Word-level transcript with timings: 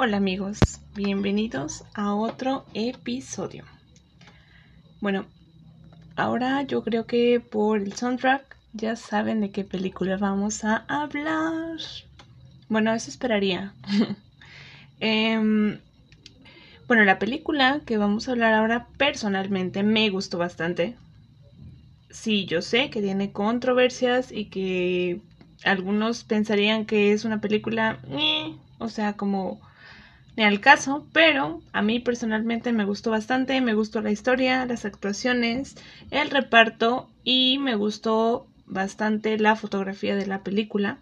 Hola 0.00 0.16
amigos, 0.16 0.58
bienvenidos 0.94 1.84
a 1.92 2.14
otro 2.14 2.64
episodio. 2.72 3.64
Bueno, 5.02 5.26
ahora 6.16 6.62
yo 6.62 6.82
creo 6.82 7.04
que 7.04 7.40
por 7.40 7.82
el 7.82 7.92
soundtrack 7.92 8.47
ya 8.72 8.96
saben 8.96 9.40
de 9.40 9.50
qué 9.50 9.64
película 9.64 10.16
vamos 10.16 10.64
a 10.64 10.84
hablar. 10.88 11.78
Bueno, 12.68 12.92
eso 12.94 13.10
esperaría. 13.10 13.74
Em, 15.00 15.78
bueno, 16.88 17.04
la 17.04 17.20
película 17.20 17.80
que 17.86 17.98
vamos 17.98 18.26
a 18.26 18.32
hablar 18.32 18.52
ahora 18.52 18.88
personalmente 18.96 19.84
me 19.84 20.10
gustó 20.10 20.38
bastante. 20.38 20.96
Sí, 22.10 22.46
yo 22.46 22.62
sé 22.62 22.90
que 22.90 23.00
tiene 23.00 23.30
controversias 23.30 24.32
y 24.32 24.46
que 24.46 25.20
algunos 25.62 26.24
pensarían 26.24 26.84
que 26.84 27.12
es 27.12 27.24
una 27.24 27.40
película, 27.40 28.00
o 28.78 28.88
sea, 28.88 29.12
como 29.12 29.60
ni 30.36 30.44
al 30.44 30.60
caso, 30.60 31.04
pero 31.12 31.60
a 31.72 31.82
mí 31.82 31.98
personalmente 32.00 32.72
me 32.72 32.84
gustó 32.84 33.10
bastante, 33.10 33.60
me 33.60 33.74
gustó 33.74 34.00
la 34.00 34.10
historia, 34.10 34.66
las 34.66 34.84
actuaciones, 34.84 35.76
el 36.10 36.30
reparto 36.30 37.08
y 37.24 37.58
me 37.58 37.74
gustó 37.74 38.46
bastante 38.68 39.38
la 39.38 39.56
fotografía 39.56 40.14
de 40.14 40.26
la 40.26 40.42
película 40.42 40.98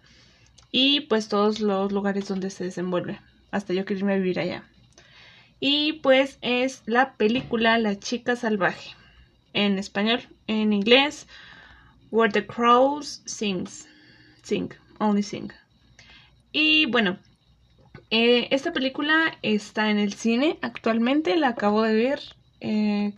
y 0.71 1.01
pues 1.01 1.29
todos 1.29 1.59
los 1.59 1.91
lugares 1.91 2.27
donde 2.27 2.49
se 2.49 2.65
desenvuelve, 2.65 3.19
hasta 3.51 3.73
yo 3.73 3.83
irme 3.89 4.13
a 4.13 4.17
vivir 4.17 4.39
allá. 4.39 4.63
Y 5.59 5.93
pues 5.93 6.37
es 6.41 6.83
la 6.85 7.13
película 7.13 7.77
La 7.77 7.97
chica 7.97 8.35
salvaje, 8.35 8.91
en 9.53 9.77
español, 9.77 10.21
en 10.47 10.73
inglés, 10.73 11.27
Where 12.11 12.31
the 12.31 12.45
Crows 12.45 13.21
Sings, 13.25 13.87
Sing, 14.43 14.69
Only 14.99 15.23
Sing. 15.23 15.51
Y 16.51 16.85
bueno, 16.85 17.17
eh, 18.09 18.47
esta 18.51 18.71
película 18.71 19.37
está 19.41 19.89
en 19.89 19.99
el 19.99 20.13
cine 20.13 20.57
actualmente, 20.61 21.35
la 21.37 21.49
acabo 21.49 21.81
de 21.81 21.95
ver. 21.95 22.21
Eh, 22.61 23.13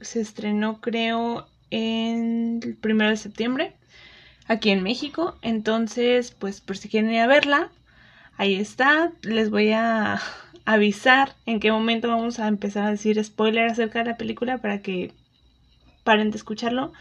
se 0.00 0.20
estrenó 0.20 0.80
creo 0.80 1.46
en 1.70 2.60
el 2.62 2.76
primero 2.76 3.10
de 3.10 3.16
septiembre 3.16 3.74
aquí 4.46 4.70
en 4.70 4.82
México. 4.82 5.36
Entonces, 5.42 6.32
pues 6.32 6.60
por 6.60 6.76
si 6.76 6.88
quieren 6.88 7.12
ir 7.12 7.20
a 7.20 7.26
verla, 7.26 7.70
ahí 8.36 8.54
está. 8.54 9.12
Les 9.22 9.50
voy 9.50 9.72
a 9.72 10.20
avisar 10.64 11.36
en 11.46 11.60
qué 11.60 11.70
momento 11.72 12.08
vamos 12.08 12.38
a 12.38 12.48
empezar 12.48 12.86
a 12.86 12.90
decir 12.90 13.22
spoiler 13.24 13.66
acerca 13.66 14.00
de 14.00 14.10
la 14.10 14.16
película 14.16 14.58
para 14.58 14.82
que 14.82 15.12
paren 16.04 16.30
de 16.30 16.36
escucharlo. 16.36 16.92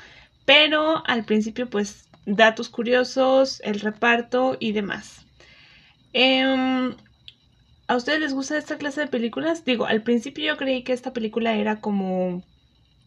Pero 0.45 1.05
al 1.07 1.25
principio, 1.25 1.69
pues 1.69 2.09
datos 2.25 2.69
curiosos, 2.69 3.61
el 3.63 3.79
reparto 3.79 4.57
y 4.59 4.71
demás. 4.71 5.25
Eh, 6.13 6.95
¿A 7.87 7.95
ustedes 7.95 8.19
les 8.19 8.33
gusta 8.33 8.57
esta 8.57 8.77
clase 8.77 9.01
de 9.01 9.07
películas? 9.07 9.65
Digo, 9.65 9.85
al 9.85 10.03
principio 10.03 10.45
yo 10.45 10.57
creí 10.57 10.83
que 10.83 10.93
esta 10.93 11.13
película 11.13 11.55
era 11.55 11.81
como 11.81 12.43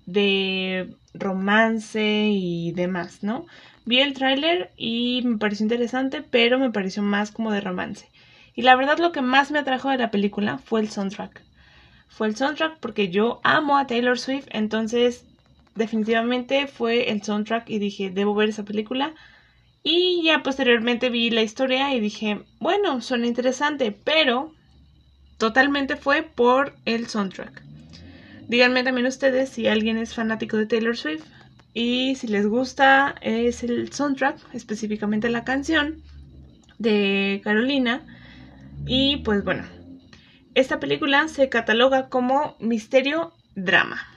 de 0.05 0.95
romance 1.15 2.29
y 2.31 2.73
demás, 2.73 3.23
¿no? 3.23 3.47
Vi 3.87 4.01
el 4.01 4.15
tráiler 4.15 4.73
y 4.77 5.23
me 5.25 5.39
pareció 5.39 5.65
interesante, 5.65 6.21
pero 6.21 6.59
me 6.59 6.73
pareció 6.73 7.05
más 7.05 7.31
como 7.31 7.53
de 7.53 7.61
romance. 7.61 8.11
Y 8.57 8.63
la 8.63 8.75
verdad 8.75 8.99
lo 8.99 9.13
que 9.13 9.23
más 9.23 9.53
me 9.53 9.61
atrajo 9.61 9.91
de 9.91 9.97
la 9.97 10.11
película 10.11 10.59
fue 10.59 10.81
el 10.81 10.91
soundtrack. 10.91 11.41
Fue 12.09 12.27
el 12.27 12.35
soundtrack 12.35 12.79
porque 12.81 13.11
yo 13.11 13.41
amo 13.45 13.79
a 13.79 13.87
Taylor 13.87 14.19
Swift, 14.19 14.49
entonces 14.51 15.25
definitivamente 15.77 16.67
fue 16.67 17.11
el 17.13 17.23
soundtrack 17.23 17.71
y 17.71 17.79
dije, 17.79 18.11
debo 18.11 18.35
ver 18.35 18.49
esa 18.49 18.65
película. 18.65 19.15
Y 19.85 20.23
ya 20.25 20.43
posteriormente 20.43 21.09
vi 21.09 21.31
la 21.31 21.43
historia 21.43 21.95
y 21.95 22.01
dije, 22.01 22.41
bueno, 22.59 23.01
suena 23.01 23.29
interesante, 23.29 23.93
pero 23.93 24.53
totalmente 25.39 25.95
fue 25.95 26.25
por 26.25 26.75
el 26.87 27.07
soundtrack. 27.07 27.63
Díganme 28.49 28.83
también 28.83 29.07
ustedes 29.07 29.51
si 29.51 29.69
alguien 29.69 29.97
es 29.97 30.13
fanático 30.13 30.57
de 30.57 30.67
Taylor 30.67 30.97
Swift 30.97 31.36
y 31.79 32.15
si 32.15 32.27
les 32.27 32.47
gusta 32.47 33.17
es 33.21 33.63
el 33.63 33.93
soundtrack, 33.93 34.39
específicamente 34.55 35.29
la 35.29 35.45
canción 35.45 36.01
de 36.79 37.43
Carolina. 37.45 38.01
Y 38.87 39.19
pues 39.19 39.45
bueno, 39.45 39.63
esta 40.55 40.81
película 40.81 41.29
se 41.29 41.51
cataloga 41.51 42.09
como 42.09 42.57
misterio 42.61 43.35
drama. 43.55 44.09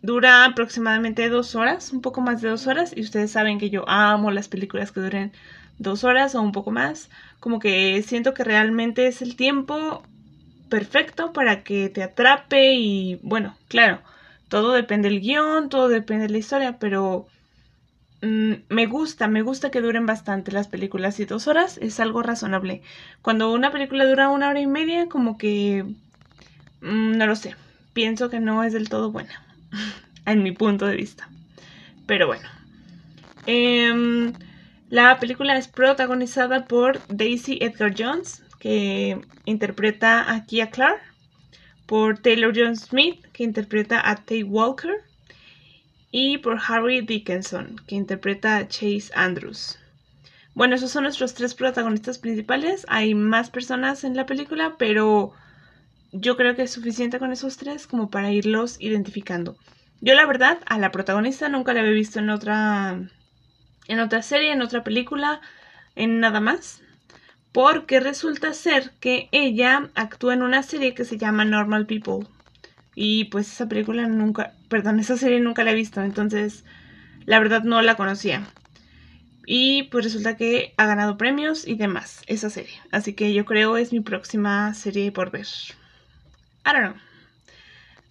Dura 0.00 0.46
aproximadamente 0.46 1.28
dos 1.28 1.54
horas, 1.56 1.92
un 1.92 2.00
poco 2.00 2.22
más 2.22 2.40
de 2.40 2.48
dos 2.48 2.66
horas, 2.66 2.96
y 2.96 3.02
ustedes 3.02 3.32
saben 3.32 3.58
que 3.58 3.68
yo 3.68 3.86
amo 3.86 4.30
las 4.30 4.48
películas 4.48 4.90
que 4.90 5.00
duren 5.00 5.32
dos 5.76 6.04
horas 6.04 6.34
o 6.34 6.40
un 6.40 6.52
poco 6.52 6.70
más. 6.70 7.10
Como 7.38 7.58
que 7.58 8.02
siento 8.02 8.32
que 8.32 8.44
realmente 8.44 9.08
es 9.08 9.20
el 9.20 9.36
tiempo 9.36 10.02
perfecto 10.70 11.34
para 11.34 11.64
que 11.64 11.90
te 11.90 12.02
atrape 12.02 12.72
y 12.72 13.16
bueno, 13.22 13.58
claro, 13.68 14.00
todo 14.48 14.72
depende 14.72 15.08
del 15.08 15.20
guion, 15.20 15.68
todo 15.68 15.88
depende 15.88 16.26
de 16.26 16.32
la 16.32 16.38
historia, 16.38 16.78
pero 16.78 17.26
mm, 18.22 18.52
me 18.68 18.86
gusta, 18.86 19.28
me 19.28 19.42
gusta 19.42 19.70
que 19.70 19.80
duren 19.80 20.06
bastante 20.06 20.52
las 20.52 20.68
películas 20.68 21.20
y 21.20 21.24
dos 21.24 21.46
horas 21.46 21.78
es 21.78 22.00
algo 22.00 22.22
razonable. 22.22 22.82
Cuando 23.22 23.52
una 23.52 23.70
película 23.70 24.06
dura 24.06 24.30
una 24.30 24.48
hora 24.48 24.60
y 24.60 24.66
media, 24.66 25.08
como 25.08 25.38
que 25.38 25.84
mm, 26.80 27.16
no 27.16 27.26
lo 27.26 27.36
sé, 27.36 27.54
pienso 27.92 28.30
que 28.30 28.40
no 28.40 28.64
es 28.64 28.72
del 28.72 28.88
todo 28.88 29.10
buena, 29.10 29.42
en 30.26 30.42
mi 30.42 30.52
punto 30.52 30.86
de 30.86 30.96
vista. 30.96 31.28
Pero 32.06 32.26
bueno. 32.26 32.48
Em, 33.46 34.32
la 34.90 35.18
película 35.18 35.56
es 35.56 35.68
protagonizada 35.68 36.64
por 36.66 37.00
Daisy 37.08 37.58
Edgar 37.60 37.94
Jones, 37.96 38.42
que 38.58 39.20
interpreta 39.44 40.32
a 40.32 40.44
Kia 40.44 40.70
Clark, 40.70 41.00
por 41.88 42.18
Taylor 42.18 42.52
John 42.54 42.76
Smith, 42.76 43.24
que 43.32 43.44
interpreta 43.44 44.08
a 44.08 44.16
Tay 44.16 44.42
Walker, 44.42 45.02
y 46.10 46.36
por 46.36 46.60
Harry 46.68 47.00
Dickinson, 47.00 47.76
que 47.86 47.94
interpreta 47.94 48.58
a 48.58 48.68
Chase 48.68 49.10
Andrews. 49.14 49.78
Bueno, 50.52 50.74
esos 50.74 50.90
son 50.90 51.04
nuestros 51.04 51.32
tres 51.32 51.54
protagonistas 51.54 52.18
principales. 52.18 52.84
Hay 52.88 53.14
más 53.14 53.48
personas 53.48 54.04
en 54.04 54.16
la 54.16 54.26
película, 54.26 54.74
pero 54.78 55.32
yo 56.12 56.36
creo 56.36 56.54
que 56.54 56.62
es 56.62 56.72
suficiente 56.72 57.18
con 57.18 57.32
esos 57.32 57.56
tres 57.56 57.86
como 57.86 58.10
para 58.10 58.32
irlos 58.32 58.76
identificando. 58.80 59.56
Yo 60.02 60.14
la 60.14 60.26
verdad 60.26 60.58
a 60.66 60.78
la 60.78 60.92
protagonista 60.92 61.48
nunca 61.48 61.72
la 61.72 61.80
había 61.80 61.92
visto 61.92 62.18
en 62.18 62.28
otra 62.28 63.00
en 63.88 64.00
otra 64.00 64.20
serie, 64.20 64.52
en 64.52 64.60
otra 64.60 64.84
película, 64.84 65.40
en 65.96 66.20
nada 66.20 66.40
más 66.40 66.82
porque 67.52 68.00
resulta 68.00 68.52
ser 68.52 68.92
que 69.00 69.28
ella 69.32 69.90
actúa 69.94 70.34
en 70.34 70.42
una 70.42 70.62
serie 70.62 70.94
que 70.94 71.04
se 71.04 71.18
llama 71.18 71.44
Normal 71.44 71.86
People. 71.86 72.26
Y 72.94 73.26
pues 73.26 73.52
esa 73.52 73.68
película 73.68 74.06
nunca, 74.06 74.52
perdón, 74.68 75.00
esa 75.00 75.16
serie 75.16 75.40
nunca 75.40 75.64
la 75.64 75.70
he 75.70 75.74
visto, 75.74 76.02
entonces 76.02 76.64
la 77.24 77.38
verdad 77.38 77.62
no 77.62 77.80
la 77.82 77.94
conocía. 77.94 78.42
Y 79.46 79.84
pues 79.84 80.04
resulta 80.04 80.36
que 80.36 80.74
ha 80.76 80.84
ganado 80.84 81.16
premios 81.16 81.66
y 81.66 81.76
demás 81.76 82.22
esa 82.26 82.50
serie. 82.50 82.80
Así 82.90 83.14
que 83.14 83.32
yo 83.32 83.44
creo 83.44 83.76
es 83.76 83.92
mi 83.92 84.00
próxima 84.00 84.74
serie 84.74 85.10
por 85.10 85.30
ver. 85.30 85.46
I 86.66 86.72
don't 86.72 86.84
know. 86.84 86.94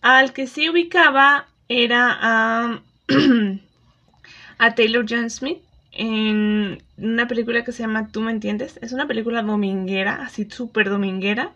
Al 0.01 0.33
que 0.33 0.47
sí 0.47 0.69
ubicaba 0.69 1.47
era 1.69 2.17
a, 2.19 2.81
a 4.57 4.75
Taylor 4.75 5.05
John 5.07 5.29
Smith 5.29 5.66
en 5.97 6.83
una 6.97 7.27
película 7.27 7.63
que 7.63 7.71
se 7.71 7.81
llama 7.83 8.09
Tú 8.11 8.21
me 8.21 8.31
entiendes. 8.31 8.79
Es 8.81 8.93
una 8.93 9.07
película 9.07 9.41
dominguera, 9.41 10.21
así 10.21 10.47
súper 10.49 10.89
dominguera. 10.89 11.51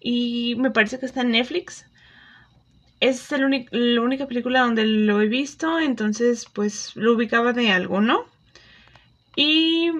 Y 0.00 0.56
me 0.58 0.70
parece 0.70 0.98
que 0.98 1.06
está 1.06 1.20
en 1.20 1.32
Netflix. 1.32 1.86
Es 3.00 3.30
la 3.30 4.00
única 4.00 4.26
película 4.26 4.62
donde 4.62 4.86
lo 4.86 5.20
he 5.20 5.28
visto, 5.28 5.78
entonces 5.78 6.46
pues 6.52 6.96
lo 6.96 7.12
ubicaba 7.12 7.52
de 7.52 7.70
algo, 7.70 8.00
¿no? 8.00 8.24
Y 9.36 9.90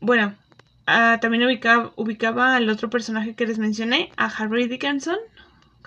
bueno, 0.00 0.34
ah, 0.86 1.18
también 1.22 1.44
ubicaba, 1.44 1.92
ubicaba 1.96 2.56
al 2.56 2.68
otro 2.68 2.90
personaje 2.90 3.34
que 3.34 3.46
les 3.46 3.58
mencioné, 3.58 4.10
a 4.16 4.26
Harry 4.26 4.66
Dickinson. 4.66 5.16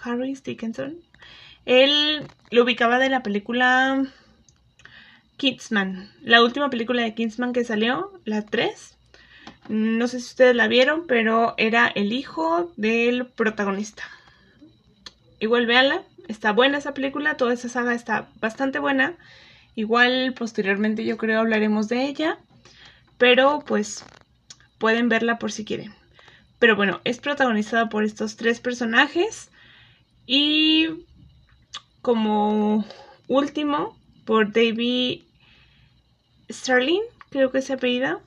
Harry 0.01 0.33
Dickinson. 0.33 0.98
Él 1.65 2.25
lo 2.51 2.63
ubicaba 2.63 3.00
de 3.00 3.09
la 3.09 3.21
película 3.21 4.01
Kingsman, 5.38 6.10
la 6.22 6.44
última 6.44 6.70
película 6.70 7.02
de 7.04 7.14
Kingsman 7.14 7.54
que 7.54 7.64
salió, 7.64 8.12
la 8.24 8.46
3. 8.46 8.98
No 9.70 10.08
sé 10.08 10.20
si 10.20 10.28
ustedes 10.28 10.56
la 10.56 10.68
vieron, 10.68 11.08
pero 11.08 11.56
era 11.58 11.88
el 11.88 12.14
hijo 12.14 12.72
del 12.78 13.26
protagonista. 13.26 14.04
Igual 15.40 15.66
véanla, 15.66 16.04
está 16.28 16.52
buena 16.52 16.78
esa 16.78 16.94
película, 16.94 17.38
toda 17.38 17.54
esa 17.54 17.70
saga 17.70 17.94
está 17.94 18.30
bastante 18.40 18.80
buena. 18.80 19.16
Igual 19.76 20.34
posteriormente 20.38 21.04
yo 21.04 21.18
creo 21.18 21.40
hablaremos 21.40 21.90
de 21.90 22.06
ella. 22.06 22.38
Pero 23.18 23.64
pues 23.66 24.04
pueden 24.78 25.10
verla 25.10 25.40
por 25.40 25.52
si 25.52 25.66
quieren. 25.66 25.94
Pero 26.60 26.76
bueno, 26.76 27.02
es 27.04 27.20
protagonizada 27.20 27.90
por 27.90 28.04
estos 28.04 28.38
tres 28.38 28.60
personajes 28.60 29.50
y 30.26 31.06
como 32.02 32.86
último 33.28 33.98
por 34.25 34.51
David 34.51 35.22
Starling, 36.50 37.01
creo 37.30 37.51
que 37.51 37.62
se 37.62 37.74
apellida. 37.74 38.19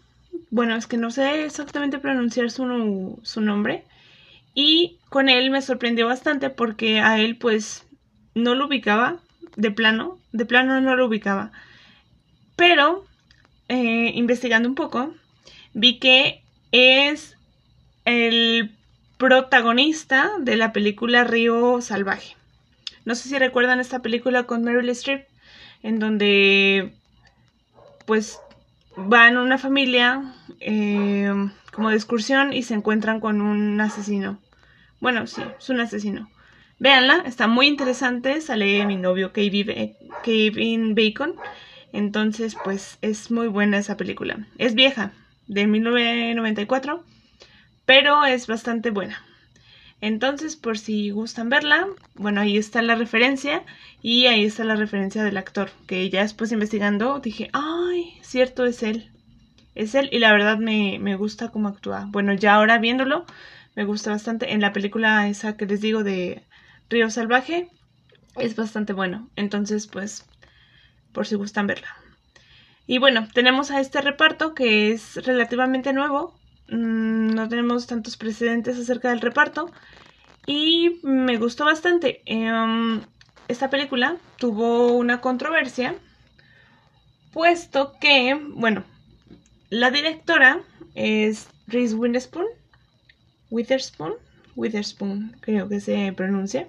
Bueno, 0.51 0.77
es 0.77 0.87
que 0.87 0.97
no 0.97 1.11
sé 1.11 1.45
exactamente 1.45 1.99
pronunciar 1.99 2.51
su, 2.51 3.19
su 3.23 3.41
nombre. 3.41 3.85
Y 4.55 4.97
con 5.09 5.29
él 5.29 5.51
me 5.51 5.63
sorprendió 5.63 6.07
bastante 6.07 6.51
porque 6.51 7.01
a 7.01 7.21
él 7.21 7.37
pues 7.37 7.87
no 8.35 8.55
lo 8.55 8.67
ubicaba 8.67 9.19
de 9.57 9.71
plano, 9.71 10.19
de 10.33 10.47
plano 10.47 10.81
no 10.81 10.97
lo 10.97 11.07
ubicaba. 11.07 11.53
Pero 12.57 13.05
eh, 13.69 14.13
investigando 14.15 14.69
un 14.69 14.75
poco, 14.75 15.15
vi 15.75 15.99
que 15.99 16.43
es 16.73 17.37
el 18.05 18.73
protagonista 19.17 20.31
de 20.41 20.57
la 20.57 20.73
película 20.73 21.25
Río 21.25 21.81
Salvaje. 21.81 22.37
No 23.05 23.15
sé 23.15 23.29
si 23.29 23.39
recuerdan 23.39 23.79
esta 23.79 24.01
película 24.01 24.45
con 24.45 24.65
Meryl 24.65 24.89
Streep, 24.91 25.28
en 25.83 25.99
donde 25.99 26.93
pues 28.07 28.41
van 28.97 29.37
una 29.37 29.59
familia 29.59 30.35
eh, 30.61 31.33
como 31.73 31.91
de 31.91 31.97
excursión 31.97 32.53
y 32.53 32.63
se 32.63 32.75
encuentran 32.75 33.21
con 33.21 33.41
un 33.41 33.81
asesino. 33.81 34.39
Bueno, 35.01 35.27
sí, 35.27 35.43
es 35.59 35.69
un 35.71 35.81
asesino. 35.81 36.29
Véanla, 36.81 37.23
está 37.27 37.47
muy 37.47 37.67
interesante. 37.67 38.41
Sale 38.41 38.85
mi 38.87 38.97
novio 38.97 39.33
Kevin 39.33 40.95
Bacon. 40.95 41.35
Entonces, 41.93 42.57
pues 42.57 42.99
es 43.03 43.31
muy 43.31 43.49
buena 43.49 43.79
esa 43.79 43.97
película. 43.97 44.47
Es 44.59 44.75
vieja, 44.75 45.13
de 45.47 45.67
1994, 45.67 47.05
pero 47.87 48.25
es 48.25 48.47
bastante 48.47 48.91
buena. 48.91 49.28
Entonces, 50.01 50.57
por 50.57 50.79
si 50.79 51.11
gustan 51.11 51.49
verla, 51.49 51.89
bueno, 52.15 52.41
ahí 52.41 52.57
está 52.57 52.83
la 52.83 52.95
referencia 52.95 53.65
y 54.01 54.27
ahí 54.27 54.45
está 54.45 54.65
la 54.65 54.77
referencia 54.77 55.25
del 55.25 55.37
actor, 55.37 55.71
que 55.87 56.09
ya 56.09 56.23
después 56.23 56.53
investigando 56.53 57.19
dije, 57.19 57.51
ay, 57.53 58.19
cierto, 58.23 58.65
es 58.65 58.83
él. 58.83 59.11
Es 59.75 59.95
él 59.95 60.09
y 60.13 60.19
la 60.19 60.33
verdad 60.33 60.59
me, 60.59 60.99
me 61.01 61.17
gusta 61.17 61.51
cómo 61.51 61.69
actúa. 61.69 62.07
Bueno, 62.11 62.33
ya 62.33 62.55
ahora 62.55 62.79
viéndolo, 62.79 63.27
me 63.75 63.85
gusta 63.85 64.11
bastante. 64.11 64.53
En 64.53 64.61
la 64.61 64.73
película 64.73 65.29
esa 65.29 65.57
que 65.57 65.67
les 65.67 65.81
digo 65.81 66.05
de 66.05 66.43
Río 66.89 67.11
Salvaje, 67.11 67.69
es 68.37 68.57
bastante 68.57 68.93
bueno. 68.93 69.29
Entonces, 69.37 69.87
pues, 69.87 70.27
por 71.13 71.27
si 71.27 71.35
gustan 71.35 71.67
verla. 71.67 71.89
Y 72.87 72.99
bueno, 72.99 73.29
tenemos 73.35 73.71
a 73.71 73.81
este 73.81 74.01
reparto 74.01 74.55
que 74.55 74.93
es 74.93 75.17
relativamente 75.27 75.93
nuevo. 75.93 76.38
Mm, 76.69 77.31
no 77.35 77.49
tenemos 77.49 77.87
tantos 77.87 78.17
precedentes 78.17 78.79
acerca 78.79 79.11
del 79.11 79.21
reparto. 79.21 79.71
Y 80.47 81.01
me 81.03 81.37
gustó 81.37 81.65
bastante. 81.65 82.23
Em, 82.27 83.03
esta 83.49 83.71
película 83.71 84.17
tuvo 84.39 84.93
una 84.93 85.21
controversia. 85.21 85.95
Puesto 87.33 87.95
que, 88.01 88.35
bueno, 88.55 88.85
la 89.71 89.91
directora 89.91 90.61
es 90.95 91.49
Reese 91.67 91.95
Witherspoon. 91.95 92.47
Witherspoon. 93.51 94.15
Witherspoon, 94.57 95.37
creo 95.41 95.69
que 95.69 95.81
se 95.81 96.13
pronuncia. 96.13 96.69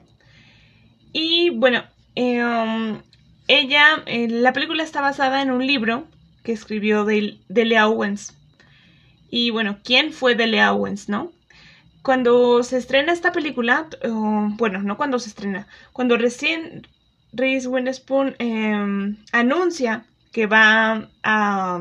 Y 1.11 1.49
bueno, 1.49 1.83
em, 2.15 3.01
ella, 3.47 4.03
eh, 4.05 4.27
la 4.29 4.53
película 4.53 4.83
está 4.83 5.01
basada 5.01 5.41
en 5.41 5.51
un 5.51 5.65
libro 5.65 6.05
que 6.43 6.51
escribió 6.51 7.05
Delia 7.05 7.87
Owens. 7.87 8.38
Y 9.29 9.51
bueno, 9.51 9.79
¿quién 9.83 10.13
fue 10.13 10.35
Delia 10.35 10.73
Owens, 10.73 11.09
no? 11.09 11.31
Cuando 12.01 12.63
se 12.63 12.77
estrena 12.77 13.11
esta 13.13 13.31
película, 13.31 13.87
bueno, 14.57 14.81
no 14.81 14.97
cuando 14.97 15.19
se 15.19 15.29
estrena, 15.29 15.67
cuando 15.93 16.17
recién 16.17 16.87
Reese 17.33 17.67
Witherspoon 17.67 18.35
em, 18.39 19.17
anuncia 19.31 20.05
que 20.31 20.47
va 20.47 21.09
a 21.23 21.79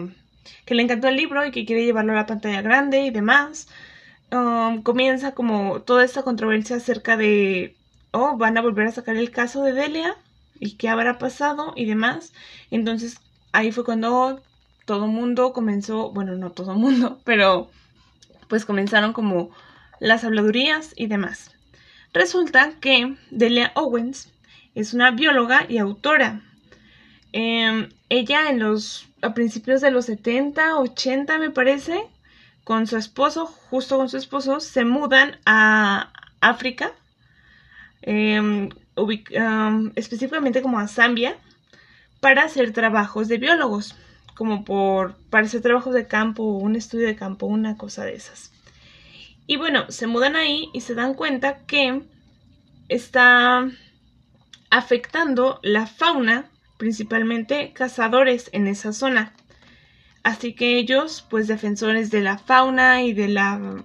que 0.65 0.75
le 0.75 0.83
encantó 0.83 1.09
el 1.09 1.17
libro 1.17 1.45
y 1.47 1.51
que 1.51 1.65
quiere 1.65 1.85
llevarlo 1.85 2.13
a 2.13 2.17
la 2.17 2.27
pantalla 2.27 2.63
grande 2.63 3.01
y 3.03 3.11
demás, 3.11 3.69
um, 4.33 4.83
comienza 4.83 5.33
como 5.33 5.83
toda 5.83 6.05
esta 6.05 6.23
controversia 6.23 6.77
acerca 6.77 7.17
de, 7.17 7.77
oh, 8.13 8.37
van 8.37 8.59
a 8.59 8.63
volver 8.63 8.87
a 8.87 8.93
sacar 8.93 9.17
el 9.17 9.31
caso 9.31 9.63
de 9.63 9.73
Delia 9.73 10.17
y 10.61 10.77
qué 10.77 10.89
habrá 10.89 11.19
pasado 11.19 11.73
y 11.77 11.87
demás. 11.87 12.33
Entonces 12.71 13.19
ahí 13.53 13.73
fue 13.73 13.85
cuando 13.85 14.43
todo 14.89 15.07
mundo 15.07 15.53
comenzó, 15.53 16.11
bueno, 16.13 16.35
no 16.35 16.51
todo 16.51 16.75
mundo, 16.75 17.21
pero 17.25 17.71
pues 18.49 18.65
comenzaron 18.65 19.13
como 19.13 19.51
las 20.01 20.25
habladurías 20.25 20.95
y 20.97 21.09
demás. 21.09 21.55
Resulta 22.15 22.73
que 22.81 23.17
Delia 23.31 23.71
Owens 23.75 24.33
es 24.75 24.95
una 24.95 25.11
bióloga 25.11 25.67
y 25.69 25.77
autora. 25.77 26.41
Em, 27.33 27.91
ella 28.09 28.49
en 28.49 28.61
los 28.61 29.07
a 29.21 29.35
principios 29.35 29.83
de 29.83 29.91
los 29.91 30.07
70, 30.07 30.79
80 30.79 31.39
me 31.39 31.51
parece, 31.51 32.01
con 32.65 32.87
su 32.87 32.97
esposo, 32.97 33.45
justo 33.45 33.99
con 33.99 34.09
su 34.09 34.17
esposo, 34.17 34.59
se 34.59 34.87
mudan 34.87 35.39
a 35.45 36.13
África 36.41 36.93
eh, 38.01 38.71
específicamente 39.97 40.63
como 40.63 40.79
a 40.79 40.89
Zambia, 40.89 41.37
para 42.21 42.45
hacer 42.45 42.73
trabajos 42.73 43.29
de 43.29 43.37
biólogos, 43.37 43.95
como 44.39 44.65
por, 44.65 45.17
para 45.31 45.47
hacer 45.47 45.63
trabajos 45.63 45.93
de 45.95 46.07
campo, 46.07 46.45
un 46.45 46.77
estudio 46.77 47.09
de 47.09 47.17
campo, 47.17 47.47
una 47.47 47.77
cosa 47.77 48.05
de 48.05 48.15
esas. 48.15 48.53
Y 49.49 49.57
bueno, 49.57 49.91
se 49.91 50.07
mudan 50.07 50.37
ahí 50.37 50.69
y 50.73 50.83
se 50.83 50.95
dan 50.95 51.15
cuenta 51.15 51.67
que 51.67 52.03
está 52.89 53.69
afectando 54.71 55.59
la 55.65 55.89
fauna, 55.89 56.53
principalmente 56.77 57.73
cazadores 57.73 58.49
en 58.53 58.69
esa 58.69 58.93
zona. 58.93 59.33
Así 60.23 60.55
que 60.55 60.79
ellos, 60.79 61.27
pues 61.29 61.49
defensores 61.49 62.13
de 62.13 62.21
la 62.21 62.39
fauna 62.39 63.03
y 63.03 63.15
de 63.15 63.27
la 63.27 63.83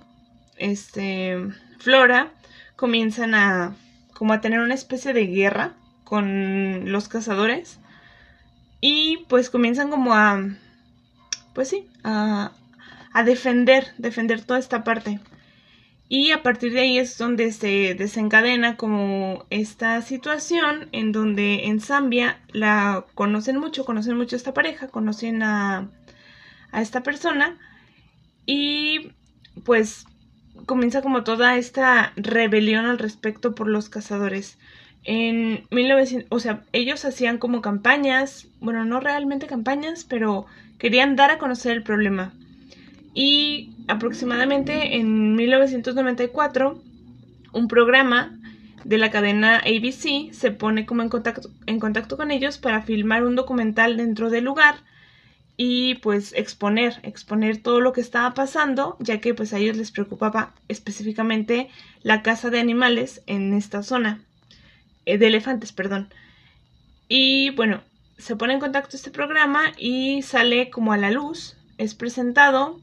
este, 0.57 1.35
flora, 1.79 2.31
comienzan 2.75 3.33
a 3.33 3.75
como 4.13 4.33
a 4.33 4.41
tener 4.41 4.59
una 4.59 4.75
especie 4.75 5.13
de 5.13 5.25
guerra 5.25 5.73
con 6.03 6.91
los 6.91 7.07
cazadores 7.07 7.79
y 8.85 9.19
pues 9.29 9.49
comienzan 9.49 9.89
como 9.89 10.13
a, 10.13 10.43
pues 11.53 11.69
sí, 11.69 11.87
a, 12.03 12.51
defender, 13.23 13.93
defender 13.97 14.43
toda 14.43 14.59
esta 14.59 14.83
parte. 14.83 15.21
Y 16.09 16.31
a 16.31 16.43
partir 16.43 16.73
de 16.73 16.81
ahí 16.81 16.97
es 16.97 17.17
donde 17.17 17.53
se 17.53 17.95
desencadena 17.95 18.75
como 18.75 19.45
esta 19.49 20.01
situación 20.01 20.89
en 20.91 21.13
donde 21.13 21.67
en 21.67 21.79
Zambia 21.79 22.41
la 22.51 23.05
conocen 23.15 23.57
mucho, 23.57 23.85
conocen 23.85 24.17
mucho 24.17 24.35
a 24.35 24.41
esta 24.41 24.53
pareja, 24.53 24.89
conocen 24.89 25.43
a, 25.43 25.89
a 26.73 26.81
esta 26.81 27.03
persona 27.03 27.57
y 28.45 29.13
pues 29.63 30.07
comienza 30.65 31.01
como 31.01 31.23
toda 31.23 31.55
esta 31.55 32.11
rebelión 32.17 32.85
al 32.85 32.99
respecto 32.99 33.55
por 33.55 33.69
los 33.69 33.87
cazadores. 33.87 34.57
En 35.03 35.65
1900, 35.69 36.27
o 36.29 36.39
sea, 36.39 36.63
ellos 36.71 37.03
hacían 37.03 37.37
como 37.37 37.61
campañas, 37.61 38.47
bueno, 38.59 38.85
no 38.85 38.99
realmente 38.99 39.47
campañas, 39.47 40.05
pero 40.05 40.45
querían 40.77 41.15
dar 41.15 41.31
a 41.31 41.37
conocer 41.37 41.73
el 41.73 41.83
problema. 41.83 42.33
Y 43.13 43.71
aproximadamente 43.87 44.97
en 44.97 45.35
1994, 45.35 46.81
un 47.51 47.67
programa 47.67 48.39
de 48.83 48.97
la 48.97 49.11
cadena 49.11 49.57
ABC 49.59 50.31
se 50.31 50.51
pone 50.51 50.85
como 50.85 51.03
en 51.03 51.09
contacto, 51.09 51.49
en 51.65 51.79
contacto 51.79 52.17
con 52.17 52.31
ellos 52.31 52.57
para 52.57 52.81
filmar 52.81 53.23
un 53.23 53.35
documental 53.35 53.97
dentro 53.97 54.29
del 54.29 54.45
lugar 54.45 54.75
y 55.55 55.95
pues 55.95 56.33
exponer, 56.33 56.99
exponer 57.03 57.61
todo 57.61 57.79
lo 57.79 57.93
que 57.93 58.01
estaba 58.01 58.33
pasando, 58.33 58.97
ya 58.99 59.19
que 59.19 59.33
pues 59.33 59.53
a 59.53 59.59
ellos 59.59 59.77
les 59.77 59.91
preocupaba 59.91 60.53
específicamente 60.67 61.69
la 62.01 62.23
caza 62.23 62.49
de 62.49 62.59
animales 62.59 63.21
en 63.27 63.53
esta 63.53 63.83
zona, 63.83 64.21
de 65.05 65.27
elefantes, 65.27 65.71
perdón. 65.71 66.13
Y 67.07 67.51
bueno, 67.51 67.81
se 68.17 68.35
pone 68.35 68.53
en 68.53 68.59
contacto 68.59 68.95
este 68.95 69.11
programa 69.11 69.71
y 69.77 70.21
sale 70.21 70.69
como 70.69 70.93
a 70.93 70.97
la 70.97 71.11
luz, 71.11 71.57
es 71.77 71.95
presentado 71.95 72.79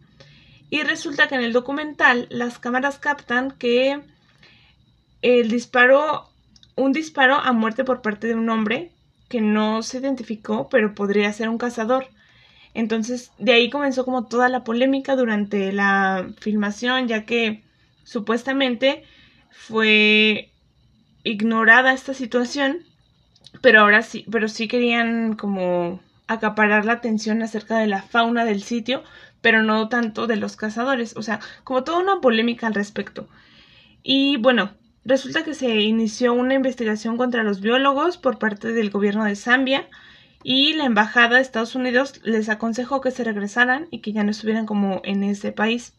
y 0.69 0.83
resulta 0.83 1.29
que 1.29 1.35
en 1.35 1.43
el 1.43 1.53
documental 1.53 2.27
las 2.31 2.59
cámaras 2.59 2.99
captan 2.99 3.53
que 3.53 4.01
el 5.23 5.51
disparo, 5.51 6.29
un 6.77 6.93
disparo 6.93 7.37
a 7.37 7.53
muerte 7.53 7.85
por 7.85 8.03
parte 8.03 8.27
de 8.27 8.35
un 8.35 8.49
hombre 8.51 8.93
que 9.29 9.41
no 9.41 9.83
se 9.83 9.99
identificó, 9.99 10.69
pero 10.69 10.95
podría 10.95 11.33
ser 11.33 11.49
un 11.49 11.59
cazador 11.59 12.09
entonces, 12.75 13.33
de 13.39 13.53
ahí 13.53 13.71
comenzó 13.71 14.05
como 14.05 14.27
toda 14.27 14.49
la 14.49 14.65
polémica 14.65 15.17
durante 15.17 15.73
la 15.73 16.29
filmación, 16.39 17.09
ya 17.09 17.25
que 17.25 17.65
supuestamente 18.05 19.05
fue 19.51 20.50
ignorada 21.25 21.93
esta 21.93 22.15
situación, 22.15 22.79
pero 23.63 23.81
ahora 23.81 24.03
sí, 24.03 24.25
pero 24.31 24.49
sí 24.49 24.69
querían 24.69 25.35
como 25.35 26.01
acaparar 26.27 26.85
la 26.85 26.95
atención 26.95 27.43
acerca 27.43 27.79
de 27.79 27.87
la 27.87 28.03
fauna 28.03 28.45
del 28.45 28.63
sitio, 28.63 29.03
pero 29.41 29.63
no 29.63 29.89
tanto 29.89 30.27
de 30.27 30.37
los 30.37 30.57
cazadores, 30.57 31.17
o 31.17 31.23
sea, 31.23 31.41
como 31.65 31.85
toda 31.85 31.99
una 31.99 32.21
polémica 32.21 32.67
al 32.67 32.75
respecto. 32.75 33.29
Y 34.03 34.37
bueno, 34.37 34.71
resulta 35.05 35.45
que 35.45 35.55
se 35.55 35.81
inició 35.81 36.33
una 36.33 36.55
investigación 36.55 37.17
contra 37.17 37.43
los 37.43 37.61
biólogos 37.61 38.17
por 38.17 38.39
parte 38.39 38.73
del 38.73 38.91
gobierno 38.91 39.25
de 39.25 39.37
Zambia 39.37 39.89
y 40.43 40.75
la 40.75 40.85
embajada 40.85 41.37
de 41.37 41.43
Estados 41.43 41.75
Unidos 41.75 42.21
les 42.25 42.49
aconsejó 42.49 43.01
que 43.01 43.11
se 43.11 43.25
regresaran 43.25 43.89
y 43.91 43.99
que 43.99 44.13
ya 44.13 44.25
no 44.25 44.31
estuvieran 44.31 44.67
como 44.67 45.01
en 45.05 45.23
ese 45.23 45.53
país. 45.53 45.95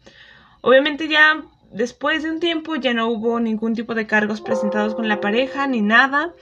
Obviamente 0.62 1.08
ya 1.08 1.44
después 1.74 2.24
de 2.24 2.32
un 2.32 2.40
tiempo 2.40 2.76
ya 2.76 2.94
no 2.94 3.08
hubo 3.08 3.40
ningún 3.40 3.74
tipo 3.76 3.96
de 3.96 4.08
cargos 4.08 4.42
presentados 4.42 4.96
con 4.96 5.08
la 5.08 5.22
pareja 5.22 5.68
ni 5.68 5.82
nada, 5.82 6.34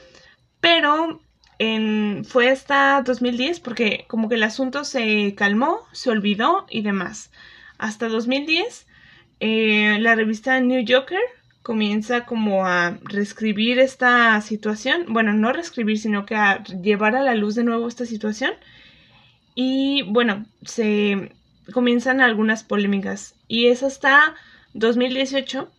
pero 0.60 1.22
en, 1.60 2.26
fue 2.26 2.50
hasta 2.50 3.02
2010 3.02 3.60
porque 3.60 4.06
como 4.08 4.30
que 4.30 4.36
el 4.36 4.44
asunto 4.44 4.84
se 4.84 5.36
calmó, 5.36 5.82
se 5.92 6.10
olvidó 6.10 6.66
y 6.70 6.82
demás. 6.82 7.32
Hasta 7.78 8.08
2010 8.08 8.88
eh, 9.40 9.98
la 10.00 10.16
revista 10.16 10.60
New 10.60 10.84
Yorker 10.84 11.22
comienza 11.62 12.26
como 12.26 12.66
a 12.66 12.98
reescribir 13.04 13.80
esta 13.80 14.40
situación, 14.42 15.06
bueno, 15.10 15.34
no 15.34 15.54
reescribir, 15.54 16.00
sino 16.00 16.26
que 16.26 16.36
a 16.36 16.64
llevar 16.64 17.16
a 17.16 17.22
la 17.22 17.36
luz 17.36 17.56
de 17.56 17.64
nuevo 17.64 17.88
esta 17.88 18.06
situación. 18.06 18.52
Y 19.56 20.04
bueno, 20.04 20.46
se 20.64 21.32
comienzan 21.74 22.22
algunas 22.22 22.64
polémicas. 22.64 23.36
Y 23.48 23.68
es 23.68 23.84
hasta 23.84 24.36
2018 24.74 25.70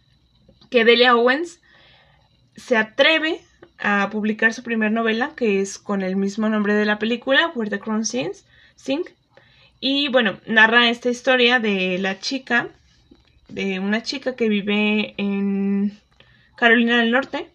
que 0.70 0.85
Delia 0.85 1.16
Owens 1.16 1.61
se 2.56 2.76
atreve 2.76 3.40
a 3.78 4.09
publicar 4.11 4.52
su 4.52 4.62
primera 4.62 4.90
novela, 4.90 5.32
que 5.35 5.61
es 5.61 5.78
con 5.78 6.02
el 6.02 6.16
mismo 6.16 6.49
nombre 6.49 6.75
de 6.75 6.85
la 6.85 6.99
película, 6.99 7.50
Where 7.54 7.70
the 7.70 7.80
Crown 7.80 8.04
Sings, 8.04 8.44
Sing. 8.76 9.04
Y 9.80 10.09
bueno, 10.09 10.38
narra 10.47 10.90
esta 10.90 11.09
historia 11.09 11.59
de 11.59 11.99
la 11.99 12.20
chica 12.20 12.68
de 13.49 13.80
una 13.80 14.02
chica 14.02 14.37
que 14.37 14.49
vive 14.49 15.14
en 15.16 15.99
Carolina 16.56 16.99
del 16.99 17.11
Norte 17.11 17.49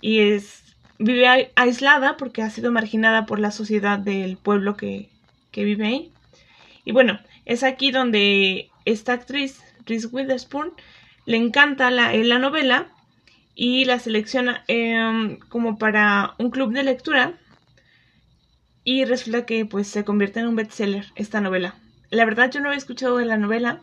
y 0.00 0.20
es 0.20 0.62
vive 0.98 1.52
aislada 1.54 2.16
porque 2.16 2.42
ha 2.42 2.50
sido 2.50 2.72
marginada 2.72 3.26
por 3.26 3.38
la 3.38 3.50
sociedad 3.50 3.98
del 3.98 4.36
pueblo 4.36 4.76
que, 4.76 5.10
vive 5.54 5.86
ahí. 5.86 6.12
Y 6.84 6.92
bueno, 6.92 7.18
es 7.44 7.64
aquí 7.64 7.90
donde 7.90 8.70
esta 8.84 9.12
actriz, 9.12 9.60
Reese 9.88 10.08
Witherspoon, 10.08 10.72
le 11.26 11.36
encanta 11.36 11.90
la, 11.90 12.12
la 12.12 12.38
novela 12.38 12.92
y 13.54 13.84
la 13.84 13.98
selecciona 13.98 14.64
em, 14.68 15.38
como 15.48 15.78
para 15.78 16.34
un 16.38 16.50
club 16.50 16.72
de 16.72 16.84
lectura 16.84 17.34
y 18.84 19.04
resulta 19.04 19.46
que 19.46 19.66
pues 19.66 19.88
se 19.88 20.04
convierte 20.04 20.40
en 20.40 20.46
un 20.46 20.56
bestseller 20.56 21.06
esta 21.16 21.40
novela. 21.40 21.74
La 22.10 22.24
verdad 22.24 22.50
yo 22.50 22.60
no 22.60 22.68
había 22.68 22.78
escuchado 22.78 23.16
de 23.16 23.26
la 23.26 23.36
novela, 23.36 23.82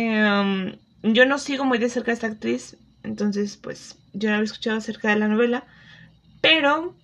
Em, 0.00 0.78
yo 1.02 1.26
no 1.26 1.38
sigo 1.38 1.64
muy 1.64 1.78
de 1.78 1.88
cerca 1.88 2.12
a 2.12 2.14
esta 2.14 2.28
actriz, 2.28 2.76
entonces 3.02 3.56
pues 3.56 3.96
yo 4.12 4.28
no 4.28 4.36
había 4.36 4.44
escuchado 4.44 4.78
acerca 4.78 5.08
de 5.08 5.16
la 5.16 5.26
novela, 5.26 5.64
pero 6.40 6.94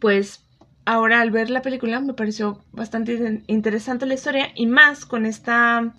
pues 0.00 0.44
ahora 0.84 1.20
al 1.20 1.32
ver 1.32 1.50
la 1.50 1.62
película 1.62 1.98
me 1.98 2.14
pareció 2.14 2.62
bastante 2.70 3.42
interesante 3.48 4.06
la 4.06 4.14
historia 4.14 4.52
y 4.54 4.66
más 4.66 5.04
con 5.04 5.26
esta 5.26 5.94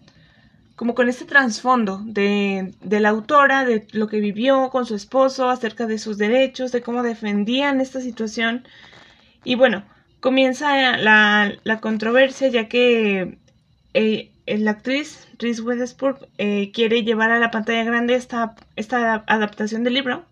como 0.77 0.95
con 0.95 1.09
este 1.09 1.25
trasfondo 1.25 2.01
de, 2.05 2.73
de, 2.81 2.99
la 2.99 3.09
autora, 3.09 3.65
de 3.65 3.87
lo 3.91 4.07
que 4.07 4.21
vivió 4.21 4.69
con 4.69 4.85
su 4.85 4.95
esposo, 4.95 5.49
acerca 5.49 5.87
de 5.87 5.97
sus 5.97 6.17
derechos, 6.19 6.71
de 6.71 6.81
cómo 6.83 7.01
defendían 7.03 7.81
esta 7.81 7.99
situación. 7.99 8.63
Y 9.43 9.55
bueno, 9.55 9.83
comienza 10.19 10.95
la, 10.97 11.51
la 11.63 11.79
controversia 11.81 12.49
ya 12.49 12.69
que 12.69 13.39
eh, 13.95 14.31
la 14.45 14.71
actriz 14.71 15.27
Reese 15.39 15.63
Witherspoon 15.63 16.17
eh, 16.37 16.71
quiere 16.71 17.03
llevar 17.03 17.31
a 17.31 17.39
la 17.39 17.49
pantalla 17.49 17.83
grande 17.83 18.13
esta, 18.13 18.55
esta 18.75 19.23
adaptación 19.25 19.83
del 19.83 19.95
libro 19.95 20.25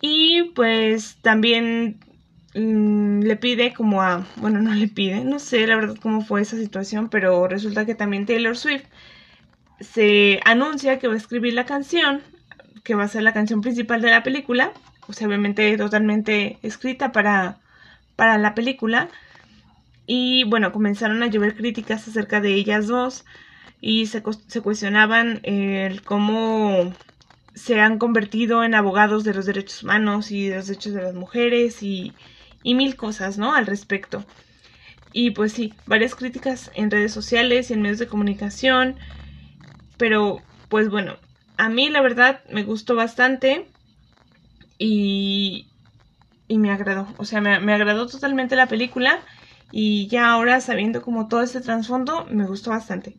y 0.00 0.52
pues 0.54 1.16
también 1.22 1.98
mm, 2.54 3.22
le 3.22 3.36
pide 3.36 3.74
como 3.74 4.02
a, 4.02 4.24
bueno, 4.36 4.60
no 4.62 4.72
le 4.74 4.86
pide, 4.86 5.24
no 5.24 5.40
sé 5.40 5.66
la 5.66 5.74
verdad 5.74 5.96
cómo 6.00 6.20
fue 6.20 6.42
esa 6.42 6.56
situación, 6.56 7.08
pero 7.08 7.48
resulta 7.48 7.84
que 7.84 7.96
también 7.96 8.26
Taylor 8.26 8.56
Swift 8.56 8.84
se 9.80 10.40
anuncia 10.44 10.98
que 10.98 11.08
va 11.08 11.14
a 11.14 11.18
escribir 11.18 11.54
la 11.54 11.66
canción, 11.66 12.22
que 12.84 12.94
va 12.94 13.04
a 13.04 13.08
ser 13.08 13.22
la 13.22 13.32
canción 13.32 13.60
principal 13.60 14.00
de 14.00 14.10
la 14.10 14.22
película, 14.22 14.72
sea, 15.12 15.28
obviamente 15.28 15.76
totalmente 15.76 16.58
escrita 16.62 17.12
para, 17.12 17.58
para 18.16 18.38
la 18.38 18.54
película 18.54 19.08
y 20.06 20.44
bueno, 20.44 20.72
comenzaron 20.72 21.22
a 21.22 21.26
llover 21.26 21.56
críticas 21.56 22.06
acerca 22.08 22.40
de 22.40 22.54
ellas 22.54 22.86
dos 22.86 23.24
y 23.80 24.06
se, 24.06 24.22
se 24.46 24.60
cuestionaban 24.60 25.40
el 25.42 26.02
cómo 26.02 26.92
se 27.54 27.80
han 27.80 27.98
convertido 27.98 28.64
en 28.64 28.74
abogados 28.74 29.24
de 29.24 29.34
los 29.34 29.46
derechos 29.46 29.82
humanos 29.82 30.30
y 30.30 30.48
de 30.48 30.56
los 30.56 30.66
derechos 30.66 30.92
de 30.92 31.02
las 31.02 31.14
mujeres 31.14 31.82
y, 31.82 32.12
y 32.62 32.74
mil 32.74 32.96
cosas, 32.96 33.38
¿no? 33.38 33.54
Al 33.54 33.66
respecto. 33.66 34.24
Y 35.12 35.30
pues 35.30 35.52
sí, 35.52 35.72
varias 35.86 36.14
críticas 36.14 36.70
en 36.74 36.90
redes 36.90 37.12
sociales 37.12 37.70
y 37.70 37.74
en 37.74 37.82
medios 37.82 37.98
de 37.98 38.06
comunicación. 38.06 38.96
Pero 39.96 40.42
pues 40.68 40.90
bueno, 40.90 41.16
a 41.56 41.68
mí 41.68 41.88
la 41.88 42.00
verdad 42.00 42.40
me 42.50 42.64
gustó 42.64 42.94
bastante 42.94 43.66
y, 44.78 45.66
y 46.48 46.58
me 46.58 46.70
agradó. 46.70 47.06
O 47.16 47.24
sea, 47.24 47.40
me, 47.40 47.60
me 47.60 47.72
agradó 47.72 48.06
totalmente 48.06 48.56
la 48.56 48.66
película 48.66 49.20
y 49.72 50.06
ya 50.08 50.30
ahora 50.30 50.60
sabiendo 50.60 51.02
como 51.02 51.28
todo 51.28 51.42
este 51.42 51.60
trasfondo 51.60 52.26
me 52.30 52.46
gustó 52.46 52.70
bastante. 52.70 53.16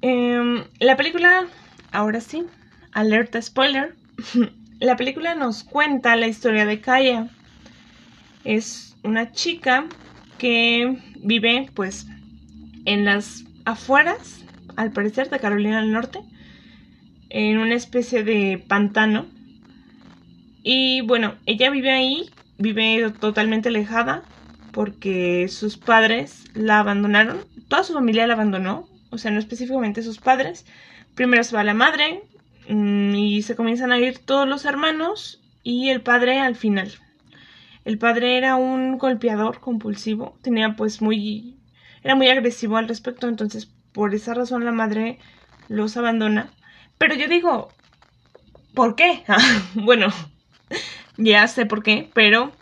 Em, 0.00 0.64
la 0.78 0.96
película, 0.96 1.46
ahora 1.92 2.20
sí, 2.20 2.44
alerta 2.92 3.42
spoiler. 3.42 3.94
la 4.80 4.96
película 4.96 5.34
nos 5.34 5.64
cuenta 5.64 6.16
la 6.16 6.28
historia 6.28 6.66
de 6.66 6.80
Kaya. 6.80 7.28
Es 8.44 8.96
una 9.02 9.32
chica 9.32 9.86
que 10.38 10.98
vive 11.16 11.70
pues 11.74 12.06
en 12.84 13.04
las 13.04 13.44
afueras, 13.64 14.40
al 14.78 14.92
parecer, 14.92 15.28
de 15.28 15.40
Carolina 15.40 15.80
del 15.80 15.90
Norte, 15.90 16.20
en 17.30 17.58
una 17.58 17.74
especie 17.74 18.22
de 18.22 18.64
pantano. 18.68 19.26
Y 20.62 21.00
bueno, 21.00 21.34
ella 21.46 21.68
vive 21.70 21.90
ahí, 21.90 22.30
vive 22.58 23.12
totalmente 23.18 23.70
alejada 23.70 24.22
porque 24.70 25.48
sus 25.48 25.76
padres 25.78 26.44
la 26.54 26.78
abandonaron, 26.78 27.40
toda 27.66 27.82
su 27.82 27.92
familia 27.92 28.28
la 28.28 28.34
abandonó, 28.34 28.88
o 29.10 29.18
sea, 29.18 29.32
no 29.32 29.40
específicamente 29.40 30.02
sus 30.02 30.18
padres. 30.18 30.64
Primero 31.16 31.42
se 31.42 31.56
va 31.56 31.64
la 31.64 31.74
madre 31.74 32.22
mm, 32.68 33.16
y 33.16 33.42
se 33.42 33.56
comienzan 33.56 33.90
a 33.90 33.98
ir 33.98 34.20
todos 34.20 34.46
los 34.46 34.64
hermanos 34.64 35.42
y 35.64 35.88
el 35.88 36.02
padre 36.02 36.38
al 36.38 36.54
final. 36.54 36.92
El 37.84 37.98
padre 37.98 38.38
era 38.38 38.54
un 38.54 38.96
golpeador 38.96 39.58
compulsivo, 39.58 40.38
tenía 40.40 40.76
pues 40.76 41.02
muy 41.02 41.56
era 42.04 42.14
muy 42.14 42.28
agresivo 42.28 42.76
al 42.76 42.86
respecto, 42.86 43.26
entonces 43.26 43.72
por 43.92 44.14
esa 44.14 44.34
razón 44.34 44.64
la 44.64 44.72
madre 44.72 45.18
los 45.68 45.96
abandona. 45.96 46.50
Pero 46.98 47.14
yo 47.14 47.28
digo, 47.28 47.68
¿por 48.74 48.96
qué? 48.96 49.24
bueno, 49.74 50.08
ya 51.16 51.46
sé 51.46 51.66
por 51.66 51.82
qué, 51.82 52.10
pero 52.14 52.52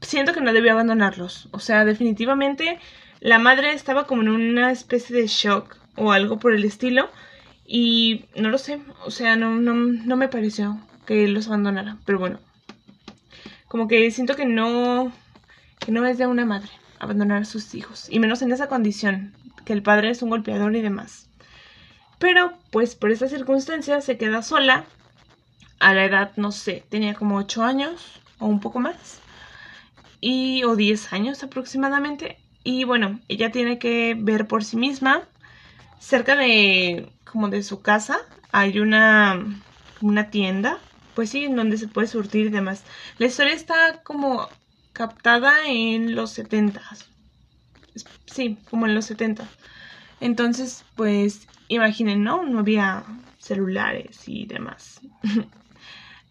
siento 0.00 0.32
que 0.32 0.40
no 0.40 0.52
debía 0.52 0.72
abandonarlos. 0.72 1.48
O 1.52 1.58
sea, 1.58 1.84
definitivamente 1.84 2.78
la 3.20 3.38
madre 3.38 3.72
estaba 3.72 4.06
como 4.06 4.22
en 4.22 4.28
una 4.28 4.70
especie 4.70 5.16
de 5.16 5.26
shock 5.26 5.76
o 5.96 6.12
algo 6.12 6.38
por 6.38 6.54
el 6.54 6.64
estilo. 6.64 7.10
Y 7.68 8.26
no 8.36 8.50
lo 8.50 8.58
sé, 8.58 8.80
o 9.04 9.10
sea, 9.10 9.34
no, 9.34 9.56
no, 9.56 9.74
no 9.74 10.16
me 10.16 10.28
pareció 10.28 10.78
que 11.04 11.26
los 11.26 11.48
abandonara. 11.48 11.96
Pero 12.04 12.20
bueno, 12.20 12.38
como 13.66 13.88
que 13.88 14.10
siento 14.12 14.36
que 14.36 14.46
no, 14.46 15.12
que 15.80 15.90
no 15.90 16.06
es 16.06 16.18
de 16.18 16.26
una 16.26 16.44
madre 16.44 16.70
abandonar 16.98 17.42
a 17.42 17.44
sus 17.44 17.74
hijos. 17.74 18.08
Y 18.10 18.20
menos 18.20 18.42
en 18.42 18.52
esa 18.52 18.68
condición, 18.68 19.34
que 19.64 19.72
el 19.72 19.82
padre 19.82 20.10
es 20.10 20.22
un 20.22 20.30
golpeador 20.30 20.74
y 20.76 20.82
demás. 20.82 21.28
Pero, 22.18 22.52
pues 22.70 22.94
por 22.94 23.10
esa 23.10 23.28
circunstancia 23.28 24.00
se 24.00 24.16
queda 24.16 24.42
sola. 24.42 24.84
A 25.78 25.92
la 25.92 26.04
edad, 26.04 26.32
no 26.36 26.52
sé, 26.52 26.84
tenía 26.88 27.14
como 27.14 27.36
8 27.36 27.62
años 27.62 28.20
o 28.38 28.46
un 28.46 28.60
poco 28.60 28.80
más 28.80 29.20
y 30.20 30.64
o 30.64 30.76
10 30.76 31.12
años 31.12 31.42
aproximadamente. 31.42 32.38
Y 32.64 32.84
bueno, 32.84 33.20
ella 33.28 33.52
tiene 33.52 33.78
que 33.78 34.16
ver 34.18 34.46
por 34.46 34.64
sí 34.64 34.76
misma. 34.76 35.22
Cerca 36.00 36.36
de 36.36 37.10
como 37.24 37.48
de 37.48 37.62
su 37.62 37.80
casa 37.82 38.18
hay 38.52 38.80
una 38.80 39.44
una 40.00 40.30
tienda, 40.30 40.78
pues 41.14 41.30
sí, 41.30 41.44
en 41.44 41.56
donde 41.56 41.78
se 41.78 41.88
puede 41.88 42.06
surtir 42.06 42.46
y 42.46 42.50
demás. 42.50 42.84
La 43.18 43.26
historia 43.26 43.54
está 43.54 44.02
como 44.02 44.48
captada 44.96 45.66
en 45.66 46.14
los 46.14 46.30
70. 46.30 46.80
Sí, 48.24 48.56
como 48.70 48.86
en 48.86 48.94
los 48.94 49.04
70. 49.04 49.46
Entonces, 50.20 50.86
pues 50.94 51.46
imaginen, 51.68 52.24
¿no? 52.24 52.44
No 52.44 52.60
había 52.60 53.04
celulares 53.38 54.26
y 54.26 54.46
demás. 54.46 55.00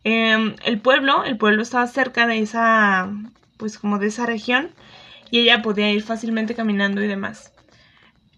Em, 0.08 0.56
el 0.64 0.80
pueblo, 0.82 1.24
el 1.24 1.36
pueblo 1.36 1.64
estaba 1.64 1.88
cerca 1.88 2.28
de 2.28 2.38
esa 2.38 3.12
pues 3.58 3.80
como 3.80 3.98
de 3.98 4.06
esa 4.06 4.28
región 4.28 4.70
y 5.32 5.40
ella 5.40 5.64
podía 5.64 5.92
ir 5.92 6.04
fácilmente 6.04 6.54
caminando 6.54 7.04
y 7.04 7.08
demás. 7.08 7.54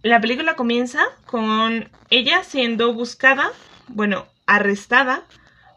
la 0.01 0.21
película 0.21 0.55
comienza 0.55 1.03
con 1.25 1.89
ella 2.09 2.45
siendo 2.45 2.93
buscada, 2.93 3.51
bueno, 3.89 4.27
arrestada 4.45 5.25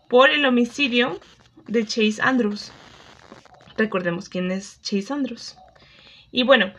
por 0.09 0.30
el 0.30 0.47
homicidio 0.47 1.19
de 1.66 1.85
Chase 1.85 2.23
Andrews. 2.23 2.71
Recordemos 3.77 4.29
quién 4.29 4.50
es 4.50 4.81
Chase 4.83 5.12
Andrews. 5.12 5.57
Y 6.31 6.45
bueno, 6.45 6.73